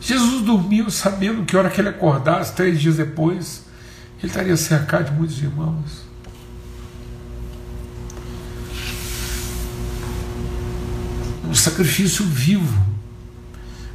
Jesus 0.00 0.42
dormiu 0.44 0.90
sabendo 0.90 1.44
que 1.44 1.56
a 1.56 1.58
hora 1.58 1.70
que 1.70 1.80
ele 1.80 1.88
acordasse, 1.88 2.52
três 2.54 2.80
dias 2.80 2.96
depois, 2.96 3.64
ele 4.18 4.28
estaria 4.28 4.56
cercado 4.56 5.06
de 5.06 5.12
muitos 5.12 5.38
irmãos. 5.42 6.08
um 11.48 11.54
sacrifício 11.54 12.24
vivo. 12.24 12.86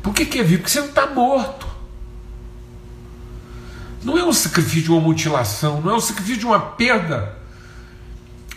Por 0.01 0.13
que, 0.13 0.25
que 0.25 0.39
é 0.39 0.43
vivo? 0.43 0.63
Porque 0.63 0.71
você 0.71 0.81
não 0.81 0.89
está 0.89 1.07
morto. 1.07 1.67
Não 4.03 4.17
é 4.17 4.23
um 4.23 4.33
sacrifício 4.33 4.83
de 4.83 4.91
uma 4.91 5.01
mutilação, 5.01 5.81
não 5.81 5.91
é 5.91 5.95
um 5.95 6.01
sacrifício 6.01 6.39
de 6.39 6.45
uma 6.45 6.59
perda. 6.59 7.37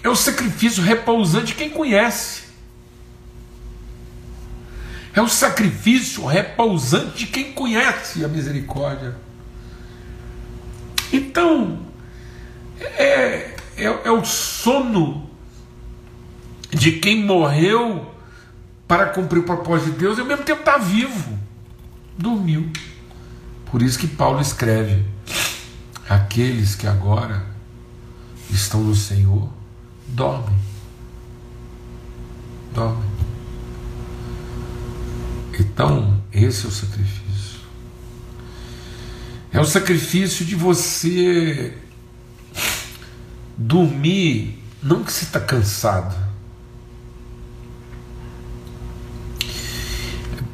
É 0.03 0.09
o 0.09 0.17
sacrifício 0.17 0.83
repousante 0.83 1.47
de 1.47 1.55
quem 1.55 1.71
conhece. 1.71 2.45
É 5.15 5.23
o 5.23 5.29
sacrifício 5.29 6.27
repousante 6.27 7.19
de 7.19 7.27
quem 7.27 7.53
conhece 7.53 8.25
a 8.25 8.29
misericórdia. 8.29 9.17
Então, 11.13 11.79
é, 12.81 13.55
é, 13.77 13.85
é 13.85 14.11
o 14.11 14.25
sono 14.25 15.31
de 16.71 16.93
quem 16.93 17.25
morreu 17.25 18.13
para 18.87 19.07
cumprir 19.07 19.41
o 19.41 19.43
propósito 19.45 19.93
de 19.93 19.99
Deus 19.99 20.19
e 20.19 20.21
ao 20.21 20.27
mesmo 20.27 20.45
tempo 20.45 20.61
está 20.61 20.77
vivo. 20.77 21.39
Dormiu. 22.19 22.71
Por 23.77 23.83
isso 23.83 23.99
que 23.99 24.07
Paulo 24.07 24.41
escreve: 24.41 25.05
aqueles 26.09 26.75
que 26.75 26.87
agora 26.87 27.45
estão 28.51 28.83
no 28.83 28.97
Senhor 28.97 29.53
dormem. 30.09 30.59
Dormem. 32.73 33.11
Então, 35.61 36.23
esse 36.33 36.65
é 36.65 36.69
o 36.71 36.73
sacrifício. 36.73 37.61
É 39.53 39.61
o 39.61 39.65
sacrifício 39.67 40.47
de 40.47 40.55
você 40.55 41.77
dormir, 43.59 44.59
não 44.83 45.05
que 45.05 45.12
você 45.12 45.25
está 45.25 45.39
cansado, 45.39 46.17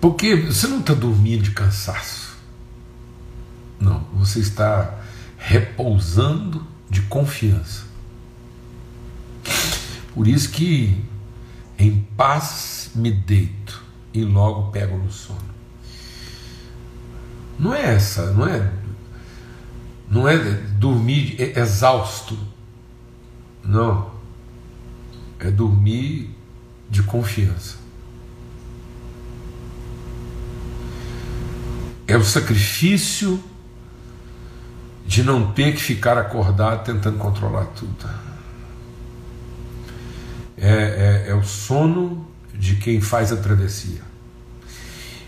Porque 0.01 0.35
você 0.35 0.67
não 0.67 0.81
está 0.81 0.93
dormindo 0.93 1.45
de 1.45 1.53
cansaço. 1.53 2.22
Você 4.23 4.39
está 4.39 5.01
repousando 5.37 6.65
de 6.89 7.03
confiança. 7.03 7.83
Por 10.15 10.29
isso 10.29 10.49
que 10.51 11.05
em 11.77 12.07
paz 12.17 12.93
me 12.95 13.11
deito 13.11 13.83
e 14.15 14.25
logo 14.25 14.71
pego 14.71 14.97
no 14.97 15.11
sono. 15.11 15.41
Não 17.59 17.75
é 17.75 17.95
essa, 17.95 18.31
não 18.31 18.47
é 18.47 18.73
não 20.09 20.29
é 20.29 20.39
dormir 20.39 21.41
exausto. 21.59 22.39
Não. 23.65 24.13
É 25.41 25.51
dormir 25.51 26.31
de 26.89 27.03
confiança. 27.03 27.77
É 32.07 32.17
o 32.17 32.23
sacrifício 32.23 33.43
de 35.07 35.23
não 35.23 35.53
ter 35.53 35.75
que 35.75 35.81
ficar 35.81 36.17
acordado 36.17 36.85
tentando 36.85 37.19
controlar 37.19 37.67
tudo. 37.67 38.09
É, 40.57 41.25
é, 41.27 41.31
é 41.31 41.35
o 41.35 41.43
sono 41.43 42.27
de 42.55 42.77
quem 42.77 43.01
faz 43.01 43.33
a 43.33 43.37
travessia. 43.37 44.01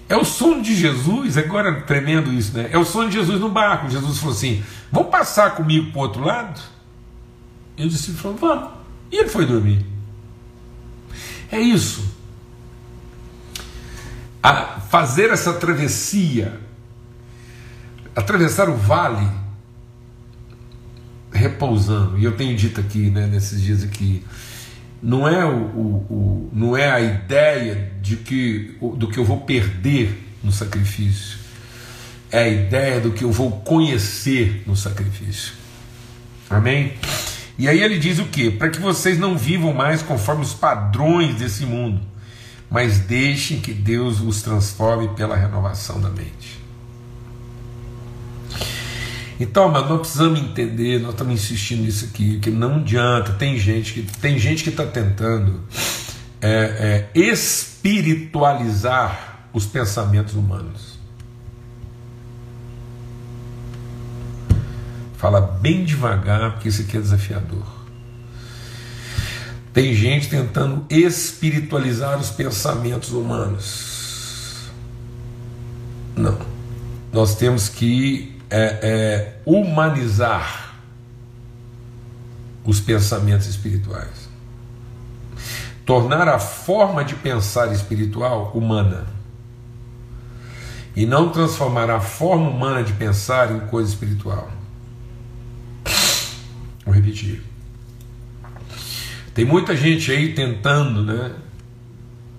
É 0.09 0.17
o 0.17 0.25
sono 0.25 0.63
de 0.63 0.75
Jesus, 0.75 1.37
agora 1.39 1.81
tremendo 1.83 2.33
isso, 2.33 2.57
né? 2.57 2.69
É 2.71 2.79
o 2.79 2.85
sono 2.85 3.09
de 3.09 3.17
Jesus 3.17 3.41
no 3.41 3.49
barco. 3.49 3.89
Jesus 3.89 4.19
falou 4.19 4.35
assim: 4.35 4.63
Vamos 4.93 5.11
passar 5.11 5.55
comigo 5.55 5.91
para 5.91 5.99
o 5.99 6.03
outro 6.03 6.23
lado? 6.23 6.61
E 7.77 7.87
o 7.87 7.89
discípulo 7.89 8.37
falou: 8.37 8.37
Vamos. 8.37 8.75
E 9.11 9.17
ele 9.17 9.29
foi 9.29 9.47
dormir. 9.47 9.85
É 11.51 11.59
isso. 11.59 12.05
A 14.43 14.81
fazer 14.91 15.31
essa 15.31 15.55
travessia 15.55 16.61
atravessar 18.15 18.69
o 18.69 18.77
vale 18.77 19.29
repousando. 21.35 22.17
E 22.19 22.25
eu 22.25 22.33
tenho 22.33 22.57
dito 22.57 22.81
aqui, 22.81 23.11
né, 23.11 23.27
nesses 23.27 23.61
dias 23.61 23.83
aqui, 23.83 24.25
não 25.03 25.29
é 25.29 25.45
o, 25.45 25.51
o, 25.51 26.07
o, 26.09 26.51
não 26.53 26.77
é 26.77 26.91
a 26.91 27.01
ideia 27.01 27.93
de 28.01 28.17
que 28.17 28.79
do 28.97 29.09
que 29.09 29.19
eu 29.19 29.25
vou 29.25 29.41
perder 29.41 30.33
no 30.43 30.51
sacrifício. 30.51 31.39
É 32.31 32.39
a 32.39 32.49
ideia 32.49 33.01
do 33.01 33.11
que 33.11 33.23
eu 33.23 33.31
vou 33.31 33.51
conhecer 33.51 34.63
no 34.67 34.75
sacrifício. 34.75 35.53
Amém? 36.49 36.95
E 37.59 37.69
aí 37.69 37.83
ele 37.83 37.99
diz 37.99 38.19
o 38.19 38.25
que? 38.25 38.51
Para 38.51 38.71
que 38.71 38.81
vocês 38.81 39.19
não 39.19 39.37
vivam 39.37 39.73
mais 39.73 40.03
conforme 40.03 40.43
os 40.43 40.55
padrões 40.55 41.37
desse 41.37 41.65
mundo, 41.65 42.01
mas 42.71 42.99
deixem 42.99 43.61
que 43.61 43.73
Deus 43.73 44.21
os 44.21 44.43
transforme 44.43 45.09
pela 45.09 45.37
renovação 45.37 46.01
da 46.01 46.09
mente. 46.09 46.64
Então, 49.39 49.69
mas 49.69 49.89
nós 49.89 50.01
precisamos 50.01 50.41
entender, 50.41 50.99
nós 51.01 51.13
estamos 51.13 51.35
insistindo 51.35 51.83
nisso 51.83 52.07
aqui, 52.07 52.39
que 52.39 52.51
não 52.51 52.77
adianta, 52.77 53.33
tem 53.33 53.59
gente 53.59 53.93
que 53.95 54.03
tem 54.19 54.39
gente 54.39 54.63
que 54.63 54.71
está 54.71 54.87
tentando 54.87 55.61
é, 56.41 57.09
é, 57.15 57.19
espiritualizar 57.19 59.49
os 59.53 59.67
pensamentos 59.67 60.35
humanos. 60.35 60.95
Fala 65.17 65.41
bem 65.41 65.85
devagar, 65.85 66.53
porque 66.53 66.69
isso 66.69 66.83
aqui 66.83 66.97
é 66.97 67.01
desafiador. 67.01 67.67
Tem 69.73 69.93
gente 69.95 70.29
tentando 70.29 70.87
espiritualizar 70.89 72.21
os 72.21 72.31
pensamentos 72.31 73.11
humanos. 73.11 74.71
Não. 76.15 76.39
Nós 77.13 77.35
temos 77.35 77.69
que 77.69 78.35
é, 78.51 78.79
é, 78.83 79.41
humanizar 79.45 80.75
os 82.65 82.81
pensamentos 82.81 83.47
espirituais. 83.47 84.29
Tornar 85.85 86.29
a 86.29 86.39
forma 86.39 87.05
de 87.05 87.15
pensar 87.15 87.73
espiritual 87.73 88.53
humana. 88.55 89.07
E 90.97 91.05
não 91.05 91.31
transformar 91.31 91.91
a 91.91 92.01
forma 92.01 92.49
humana 92.49 92.83
de 92.83 92.93
pensar 92.93 93.51
em 93.51 93.61
coisa 93.67 93.91
espiritual. 93.91 94.51
Vou 96.85 96.95
repetir. 96.95 97.43
Tem 99.35 99.45
muita 99.45 99.77
gente 99.77 100.13
aí 100.13 100.33
tentando 100.33 101.03
né, 101.03 101.33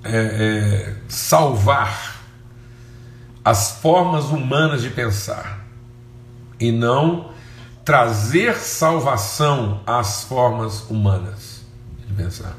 é, 0.03 0.17
é, 0.17 0.95
salvar 1.09 2.21
as 3.43 3.79
formas 3.81 4.25
humanas 4.25 4.81
de 4.81 4.89
pensar 4.89 5.64
e 6.59 6.71
não 6.71 7.31
trazer 7.83 8.55
salvação 8.55 9.81
às 9.85 10.23
formas 10.23 10.89
humanas 10.89 11.61
de 12.07 12.13
pensar. 12.13 12.55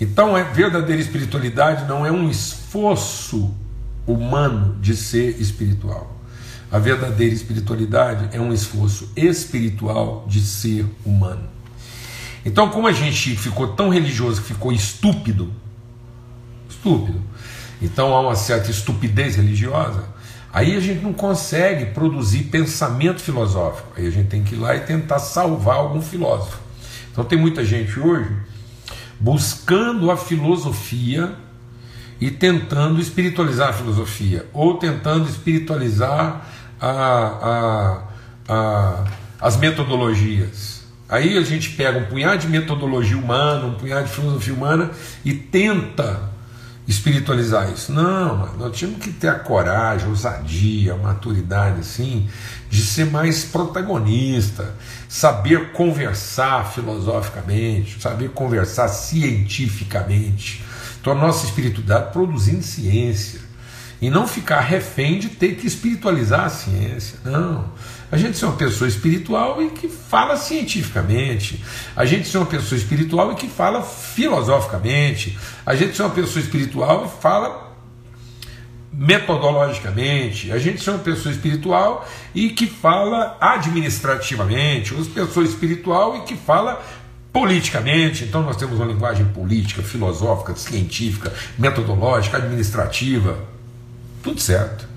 Então, 0.00 0.34
a 0.34 0.42
verdadeira 0.42 1.00
espiritualidade 1.00 1.86
não 1.86 2.04
é 2.04 2.10
um 2.10 2.28
esforço 2.28 3.54
humano 4.06 4.76
de 4.80 4.96
ser 4.96 5.40
espiritual. 5.40 6.16
A 6.72 6.78
verdadeira 6.78 7.34
espiritualidade 7.34 8.28
é 8.32 8.40
um 8.40 8.52
esforço 8.52 9.10
espiritual 9.14 10.24
de 10.26 10.40
ser 10.40 10.86
humano. 11.04 11.48
Então, 12.44 12.70
como 12.70 12.86
a 12.86 12.92
gente 12.92 13.36
ficou 13.36 13.68
tão 13.74 13.90
religioso 13.90 14.40
que 14.40 14.48
ficou 14.48 14.72
estúpido, 14.72 15.52
estúpido, 16.68 17.20
então 17.82 18.14
há 18.14 18.20
uma 18.20 18.34
certa 18.34 18.70
estupidez 18.70 19.36
religiosa, 19.36 20.08
aí 20.52 20.76
a 20.76 20.80
gente 20.80 21.02
não 21.02 21.12
consegue 21.12 21.86
produzir 21.86 22.44
pensamento 22.44 23.20
filosófico. 23.20 23.88
Aí 23.96 24.06
a 24.06 24.10
gente 24.10 24.28
tem 24.28 24.42
que 24.42 24.54
ir 24.54 24.58
lá 24.58 24.74
e 24.74 24.80
tentar 24.80 25.18
salvar 25.18 25.76
algum 25.76 26.02
filósofo. 26.02 26.58
Então, 27.12 27.24
tem 27.24 27.38
muita 27.38 27.64
gente 27.64 27.98
hoje 27.98 28.30
buscando 29.18 30.10
a 30.10 30.16
filosofia 30.16 31.34
e 32.20 32.30
tentando 32.30 33.00
espiritualizar 33.00 33.70
a 33.70 33.72
filosofia, 33.72 34.46
ou 34.52 34.74
tentando 34.74 35.28
espiritualizar 35.28 36.46
a, 36.80 36.90
a, 36.90 38.02
a, 38.48 39.04
as 39.40 39.56
metodologias. 39.56 40.84
Aí 41.08 41.36
a 41.36 41.42
gente 41.42 41.70
pega 41.70 41.98
um 41.98 42.04
punhado 42.04 42.38
de 42.38 42.48
metodologia 42.48 43.18
humana, 43.18 43.66
um 43.66 43.74
punhado 43.74 44.06
de 44.06 44.12
filosofia 44.12 44.54
humana 44.54 44.90
e 45.24 45.32
tenta 45.32 46.29
espiritualizar 46.90 47.72
isso. 47.72 47.92
Não, 47.92 48.52
nós 48.56 48.76
tínhamos 48.76 49.00
que 49.00 49.12
ter 49.12 49.28
a 49.28 49.38
coragem, 49.38 50.06
a 50.06 50.10
ousadia, 50.10 50.94
a 50.94 50.96
maturidade 50.96 51.80
assim, 51.80 52.28
de 52.68 52.82
ser 52.82 53.06
mais 53.06 53.44
protagonista, 53.44 54.74
saber 55.08 55.72
conversar 55.72 56.72
filosoficamente, 56.72 58.00
saber 58.00 58.30
conversar 58.30 58.88
cientificamente. 58.88 60.64
Então 61.00 61.12
a 61.12 61.16
nossa 61.16 61.46
espiritualidade 61.46 62.12
produzindo 62.12 62.62
ciência 62.62 63.40
e 64.00 64.08
não 64.08 64.26
ficar 64.26 64.60
refém 64.60 65.18
de 65.18 65.28
ter 65.28 65.56
que 65.56 65.66
espiritualizar 65.66 66.46
a 66.46 66.48
ciência. 66.48 67.18
Não. 67.24 67.72
A 68.10 68.16
gente 68.16 68.42
é 68.42 68.46
uma 68.46 68.56
pessoa 68.56 68.88
espiritual 68.88 69.62
e 69.62 69.70
que 69.70 69.88
fala 69.88 70.36
cientificamente. 70.36 71.62
A 71.94 72.04
gente 72.04 72.34
é 72.34 72.40
uma 72.40 72.46
pessoa 72.46 72.78
espiritual 72.78 73.32
e 73.32 73.34
que 73.36 73.46
fala 73.46 73.82
filosoficamente. 73.82 75.38
A 75.64 75.74
gente 75.76 76.00
é 76.00 76.04
uma 76.04 76.14
pessoa 76.14 76.42
espiritual 76.42 77.06
e 77.06 77.22
fala 77.22 77.70
metodologicamente. 78.92 80.50
A 80.50 80.58
gente 80.58 80.86
é 80.88 80.92
uma 80.92 80.98
pessoa 80.98 81.32
espiritual 81.32 82.08
e 82.34 82.50
que 82.50 82.66
fala 82.66 83.36
administrativamente. 83.40 84.92
Uma 84.92 85.04
pessoa 85.04 85.46
espiritual 85.46 86.16
e 86.16 86.20
que 86.22 86.36
fala 86.36 86.82
politicamente. 87.32 88.24
Então 88.24 88.42
nós 88.42 88.56
temos 88.56 88.76
uma 88.78 88.86
linguagem 88.86 89.26
política, 89.26 89.82
filosófica, 89.82 90.56
científica, 90.56 91.32
metodológica, 91.58 92.38
administrativa. 92.38 93.49
Tudo 94.22 94.40
certo. 94.40 94.88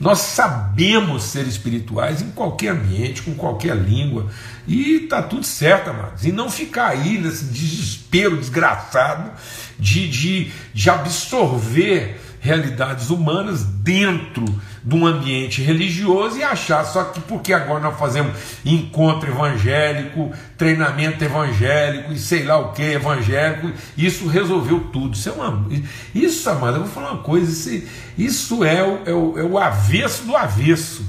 Nós 0.00 0.18
sabemos 0.18 1.22
ser 1.24 1.46
espirituais 1.46 2.20
em 2.20 2.30
qualquer 2.30 2.70
ambiente, 2.70 3.22
com 3.22 3.34
qualquer 3.34 3.76
língua, 3.76 4.28
e 4.66 5.04
está 5.04 5.22
tudo 5.22 5.44
certo, 5.46 5.90
amados. 5.90 6.24
E 6.24 6.32
não 6.32 6.50
ficar 6.50 6.88
aí 6.88 7.16
nesse 7.16 7.44
desespero 7.44 8.36
desgraçado 8.36 9.30
de, 9.78 10.08
de, 10.08 10.52
de 10.72 10.90
absorver 10.90 12.20
realidades 12.44 13.08
humanas 13.08 13.64
dentro 13.64 14.44
de 14.84 14.94
um 14.94 15.06
ambiente 15.06 15.62
religioso 15.62 16.36
e 16.36 16.42
achar 16.42 16.84
só 16.84 17.04
que 17.04 17.18
porque 17.22 17.54
agora 17.54 17.80
nós 17.80 17.98
fazemos 17.98 18.36
encontro 18.62 19.30
evangélico, 19.30 20.30
treinamento 20.58 21.24
evangélico 21.24 22.12
e 22.12 22.18
sei 22.18 22.44
lá 22.44 22.58
o 22.58 22.72
que 22.72 22.82
evangélico, 22.82 23.72
isso 23.96 24.28
resolveu 24.28 24.78
tudo. 24.92 25.14
Isso 25.14 25.30
é 25.30 25.32
uma. 25.32 25.66
Isso, 26.14 26.50
amado, 26.50 26.76
eu 26.76 26.80
vou 26.80 26.90
falar 26.90 27.12
uma 27.12 27.22
coisa, 27.22 27.50
isso, 27.50 27.88
isso 28.18 28.62
é, 28.62 28.82
o, 28.82 29.00
é, 29.06 29.12
o, 29.14 29.38
é 29.38 29.42
o 29.42 29.58
avesso 29.58 30.24
do 30.24 30.36
avesso. 30.36 31.02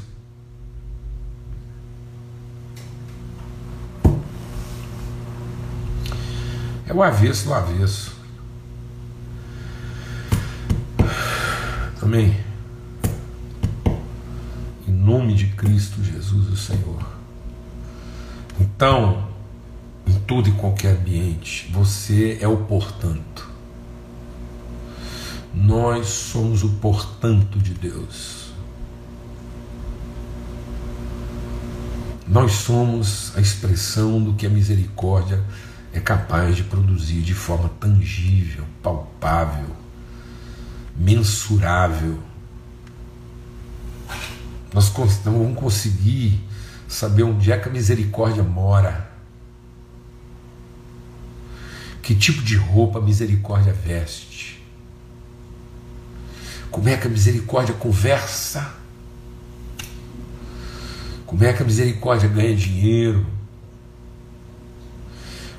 É 6.87 6.93
o 6.93 7.03
avesso 7.03 7.43
do 7.43 7.53
avesso. 7.53 8.15
Amém. 12.05 12.37
Em 14.87 14.91
nome 14.91 15.33
de 15.33 15.47
Cristo 15.47 16.03
Jesus, 16.03 16.49
o 16.49 16.55
Senhor. 16.55 17.03
Então, 18.61 19.27
em 20.05 20.13
todo 20.19 20.47
e 20.47 20.51
qualquer 20.51 20.97
ambiente, 20.97 21.67
você 21.73 22.37
é 22.39 22.47
o 22.47 22.57
portanto. 22.57 23.49
Nós 25.51 26.05
somos 26.05 26.63
o 26.63 26.69
portanto 26.73 27.57
de 27.57 27.73
Deus. 27.73 28.51
Nós 32.27 32.51
somos 32.51 33.35
a 33.35 33.41
expressão 33.41 34.21
do 34.21 34.35
que 34.35 34.45
a 34.45 34.49
misericórdia 34.51 35.43
é 35.91 35.99
capaz 35.99 36.55
de 36.55 36.65
produzir 36.65 37.23
de 37.23 37.33
forma 37.33 37.69
tangível, 37.79 38.63
palpável 38.83 39.84
mensurável. 40.95 42.19
Nós 44.73 44.91
não 45.25 45.39
vamos 45.39 45.59
conseguir 45.59 46.41
saber 46.87 47.23
onde 47.23 47.51
é 47.51 47.57
que 47.57 47.69
a 47.69 47.71
misericórdia 47.71 48.43
mora. 48.43 49.09
Que 52.01 52.13
tipo 52.13 52.41
de 52.41 52.55
roupa 52.55 52.99
a 52.99 53.01
misericórdia 53.01 53.73
veste? 53.73 54.63
Como 56.69 56.89
é 56.89 56.97
que 56.97 57.07
a 57.07 57.09
misericórdia 57.09 57.73
conversa? 57.73 58.73
Como 61.25 61.43
é 61.43 61.51
que 61.53 61.63
a 61.63 61.65
misericórdia 61.65 62.29
ganha 62.29 62.55
dinheiro? 62.55 63.25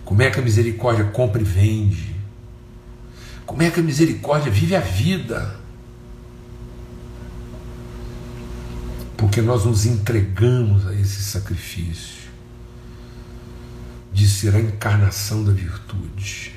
Como 0.04 0.22
é 0.22 0.30
que 0.30 0.38
a 0.38 0.42
misericórdia 0.42 1.04
compra 1.06 1.40
e 1.40 1.44
vende? 1.44 2.15
Como 3.46 3.62
é 3.62 3.70
que 3.70 3.78
a 3.78 3.82
misericórdia 3.82 4.50
vive 4.50 4.74
a 4.74 4.80
vida? 4.80 5.56
Porque 9.16 9.40
nós 9.40 9.64
nos 9.64 9.86
entregamos 9.86 10.86
a 10.86 10.92
esse 10.92 11.22
sacrifício 11.22 12.26
de 14.12 14.28
ser 14.28 14.54
a 14.56 14.60
encarnação 14.60 15.44
da 15.44 15.52
virtude. 15.52 16.54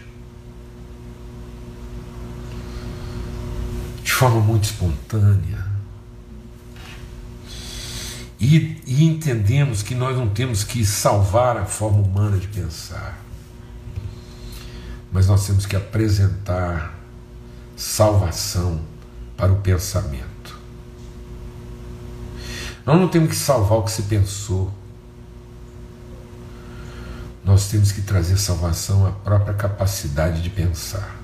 De 4.04 4.12
forma 4.12 4.41
muito 4.41 4.63
espontânea. 4.63 5.69
E, 8.39 8.82
e 8.88 9.04
entendemos 9.04 9.84
que 9.84 9.93
nós 9.93 10.17
não 10.17 10.28
temos 10.28 10.63
que 10.63 10.84
salvar 10.84 11.56
a 11.56 11.65
forma 11.65 11.99
humana 11.99 12.38
de 12.38 12.47
pensar 12.47 13.29
mas 15.12 15.28
nós 15.28 15.45
temos 15.45 15.65
que 15.65 15.76
apresentar 15.76 16.98
salvação 17.76 18.82
para 19.36 19.52
o 19.52 19.58
pensamento. 19.58 20.58
Nós 22.86 23.00
não 23.00 23.08
temos 23.08 23.30
que 23.30 23.36
salvar 23.36 23.80
o 23.80 23.84
que 23.84 23.91
se 23.91 24.04
pensou. 24.04 24.72
Nós 27.43 27.67
temos 27.67 27.91
que 27.91 28.02
trazer 28.02 28.38
salvação 28.38 29.06
à 29.06 29.12
própria 29.12 29.54
capacidade 29.54 30.41
de 30.41 30.50
pensar. 30.50 31.19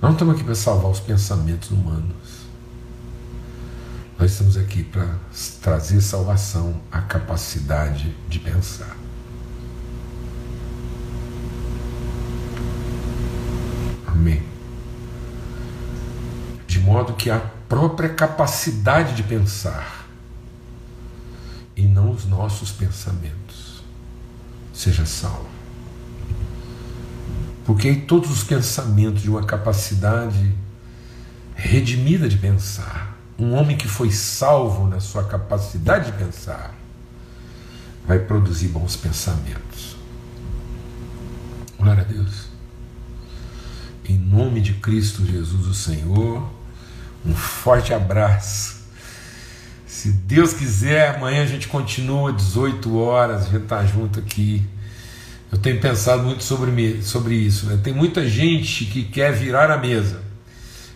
Nós 0.00 0.10
não 0.10 0.12
estamos 0.12 0.34
aqui 0.34 0.44
para 0.44 0.54
salvar 0.54 0.90
os 0.90 1.00
pensamentos 1.00 1.70
humanos. 1.70 2.46
Nós 4.18 4.30
estamos 4.30 4.56
aqui 4.56 4.82
para 4.82 5.18
trazer 5.60 6.00
salvação 6.00 6.80
à 6.90 7.02
capacidade 7.02 8.14
de 8.28 8.38
pensar. 8.38 8.96
Amém. 14.06 14.42
De 16.66 16.78
modo 17.06 17.14
que 17.14 17.30
a 17.30 17.38
própria 17.68 18.08
capacidade 18.08 19.14
de 19.14 19.22
pensar 19.22 20.06
e 21.76 21.82
não 21.82 22.10
os 22.10 22.24
nossos 22.24 22.72
pensamentos 22.72 23.82
seja 24.72 25.06
salvo. 25.06 25.46
Porque 27.64 27.94
todos 27.94 28.30
os 28.30 28.42
pensamentos 28.42 29.22
de 29.22 29.30
uma 29.30 29.44
capacidade 29.44 30.54
redimida 31.54 32.28
de 32.28 32.36
pensar 32.36 33.16
um 33.38 33.54
homem 33.54 33.76
que 33.76 33.86
foi 33.86 34.10
salvo 34.10 34.88
na 34.88 34.98
sua 34.98 35.24
capacidade 35.24 36.10
de 36.10 36.16
pensar, 36.16 36.74
vai 38.06 38.18
produzir 38.18 38.68
bons 38.68 38.96
pensamentos. 38.96 39.96
Glória 41.78 42.02
a 42.02 42.06
Deus. 42.06 42.46
Em 44.08 44.16
nome 44.16 44.62
de 44.62 44.74
Cristo 44.74 45.26
Jesus, 45.26 45.66
o 45.66 45.74
Senhor, 45.74 46.48
um 47.26 47.34
forte 47.34 47.92
abraço. 47.92 48.76
Se 49.86 50.12
Deus 50.12 50.52
quiser, 50.52 51.16
amanhã 51.16 51.42
a 51.42 51.46
gente 51.46 51.68
continua 51.68 52.32
18 52.32 52.96
horas, 52.96 53.42
a 53.42 53.44
gente 53.46 53.62
está 53.62 53.84
junto 53.84 54.18
aqui. 54.20 54.62
Eu 55.50 55.58
tenho 55.58 55.80
pensado 55.80 56.22
muito 56.22 56.44
sobre, 56.44 57.02
sobre 57.02 57.34
isso. 57.34 57.66
Né? 57.66 57.80
Tem 57.82 57.92
muita 57.92 58.28
gente 58.28 58.84
que 58.84 59.04
quer 59.04 59.32
virar 59.32 59.70
a 59.70 59.78
mesa 59.78 60.22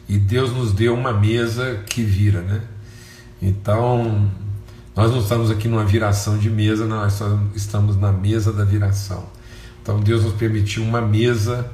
e 0.08 0.18
Deus 0.18 0.52
nos 0.52 0.72
deu 0.72 0.94
uma 0.94 1.12
mesa 1.12 1.82
que 1.88 2.02
vira, 2.02 2.40
né? 2.40 2.60
Então, 3.40 4.28
nós 4.94 5.10
não 5.12 5.20
estamos 5.20 5.50
aqui 5.50 5.68
numa 5.68 5.84
viração 5.84 6.36
de 6.36 6.50
mesa, 6.50 6.84
nós 6.84 7.20
estamos 7.54 7.96
na 7.96 8.12
mesa 8.12 8.52
da 8.52 8.64
viração. 8.64 9.24
Então, 9.80 10.00
Deus 10.00 10.24
nos 10.24 10.34
permitiu 10.34 10.82
uma 10.82 11.00
mesa 11.00 11.70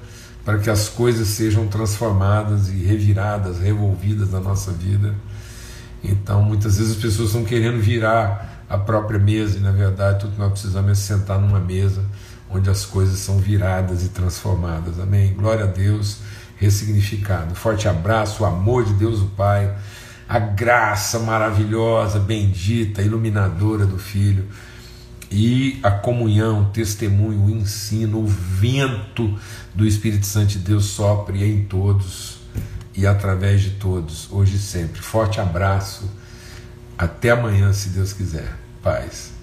para 0.46 0.58
que 0.58 0.70
as 0.70 0.88
coisas 0.88 1.26
sejam 1.26 1.66
transformadas 1.66 2.68
e 2.68 2.76
reviradas, 2.84 3.58
revolvidas 3.58 4.30
na 4.30 4.38
nossa 4.38 4.70
vida. 4.70 5.12
Então, 6.04 6.40
muitas 6.40 6.78
vezes 6.78 6.92
as 6.92 7.02
pessoas 7.02 7.30
estão 7.30 7.44
querendo 7.44 7.82
virar 7.82 8.62
a 8.70 8.78
própria 8.78 9.18
mesa 9.18 9.58
e, 9.58 9.60
na 9.60 9.72
verdade, 9.72 10.20
tudo 10.20 10.34
que 10.34 10.38
nós 10.38 10.52
precisamos 10.52 10.92
é 10.92 10.94
sentar 10.94 11.40
numa 11.40 11.58
mesa 11.58 12.00
onde 12.48 12.70
as 12.70 12.84
coisas 12.84 13.18
são 13.18 13.38
viradas 13.38 14.04
e 14.04 14.10
transformadas. 14.10 15.00
Amém? 15.00 15.34
Glória 15.34 15.64
a 15.64 15.66
Deus 15.66 16.18
ressignificado. 16.56 17.56
Forte 17.56 17.88
abraço, 17.88 18.44
o 18.44 18.46
amor 18.46 18.84
de 18.84 18.92
Deus 18.92 19.20
o 19.20 19.26
Pai, 19.26 19.76
a 20.28 20.38
graça 20.38 21.18
maravilhosa, 21.18 22.20
bendita, 22.20 23.02
iluminadora 23.02 23.84
do 23.84 23.98
Filho 23.98 24.46
e 25.30 25.78
a 25.82 25.90
comunhão, 25.90 26.62
o 26.62 26.64
testemunho, 26.66 27.44
o 27.44 27.50
ensino, 27.50 28.20
o 28.20 28.26
vento 28.26 29.38
do 29.74 29.84
Espírito 29.86 30.26
Santo 30.26 30.48
de 30.48 30.58
Deus 30.58 30.86
sopre 30.86 31.44
em 31.44 31.64
todos 31.64 32.36
e 32.94 33.06
através 33.06 33.60
de 33.60 33.70
todos, 33.70 34.28
hoje 34.30 34.56
e 34.56 34.58
sempre. 34.58 35.02
Forte 35.02 35.40
abraço. 35.40 36.10
Até 36.96 37.30
amanhã, 37.30 37.72
se 37.72 37.90
Deus 37.90 38.12
quiser. 38.12 38.56
Paz. 38.82 39.35